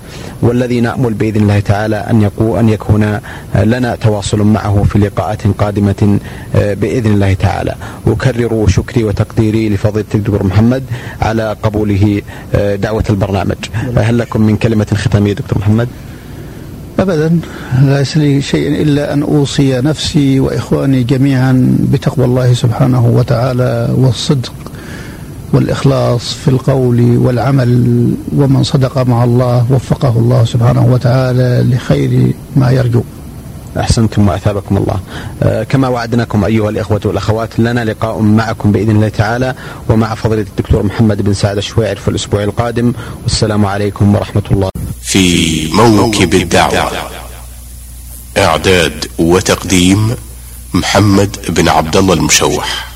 والذي 0.41 0.81
نأمل 0.81 1.13
بإذن 1.13 1.41
الله 1.41 1.59
تعالى 1.59 1.95
أن 1.95 2.21
يكون 2.21 2.59
أن 2.59 2.69
يكون 2.69 3.19
لنا 3.55 3.95
تواصل 3.95 4.41
معه 4.41 4.83
في 4.83 4.99
لقاءات 4.99 5.41
قادمة 5.57 6.19
بإذن 6.55 7.13
الله 7.13 7.33
تعالى 7.33 7.75
أكرر 8.07 8.67
شكري 8.67 9.03
وتقديري 9.03 9.69
لفضيلة 9.69 10.05
الدكتور 10.15 10.43
محمد 10.43 10.83
على 11.21 11.55
قبوله 11.63 12.21
دعوة 12.75 13.03
البرنامج 13.09 13.55
هل 13.97 14.17
لكم 14.17 14.41
من 14.41 14.57
كلمة 14.57 14.87
ختامية 14.95 15.33
دكتور 15.33 15.59
محمد؟ 15.59 15.87
أبدا 16.99 17.39
ليس 17.81 18.17
لي 18.17 18.41
شيء 18.41 18.81
إلا 18.81 19.13
أن 19.13 19.23
أوصي 19.23 19.81
نفسي 19.81 20.39
وإخواني 20.39 21.03
جميعا 21.03 21.77
بتقوى 21.91 22.25
الله 22.25 22.53
سبحانه 22.53 23.05
وتعالى 23.05 23.89
والصدق 23.95 24.53
والإخلاص 25.53 26.33
في 26.33 26.47
القول 26.47 27.17
والعمل 27.17 28.11
ومن 28.35 28.63
صدق 28.63 28.97
مع 28.97 29.23
الله 29.23 29.65
وفقه 29.71 30.19
الله 30.19 30.45
سبحانه 30.45 30.85
وتعالى 30.85 31.65
لخير 31.75 32.33
ما 32.55 32.71
يرجو. 32.71 33.03
أحسنتم 33.79 34.27
وأثابكم 34.27 34.77
الله. 34.77 34.99
آه 35.43 35.63
كما 35.63 35.87
وعدناكم 35.87 36.45
أيها 36.45 36.69
الإخوة 36.69 37.01
والأخوات 37.05 37.59
لنا 37.59 37.85
لقاء 37.85 38.21
معكم 38.21 38.71
بإذن 38.71 38.95
الله 38.95 39.09
تعالى 39.09 39.55
ومع 39.89 40.15
فضيلة 40.15 40.45
الدكتور 40.51 40.83
محمد 40.83 41.21
بن 41.21 41.33
سعد 41.33 41.57
الشويعر 41.57 41.95
في 41.95 42.07
الأسبوع 42.07 42.43
القادم. 42.43 42.93
والسلام 43.23 43.65
عليكم 43.65 44.15
ورحمة 44.15 44.43
الله. 44.51 44.74
في 45.03 45.67
موكب 45.67 46.33
الدعوة. 46.33 46.91
إعداد 48.37 49.09
وتقديم 49.17 50.15
محمد 50.73 51.37
بن 51.49 51.69
عبد 51.69 51.97
الله 51.97 52.13
المشوح. 52.13 52.87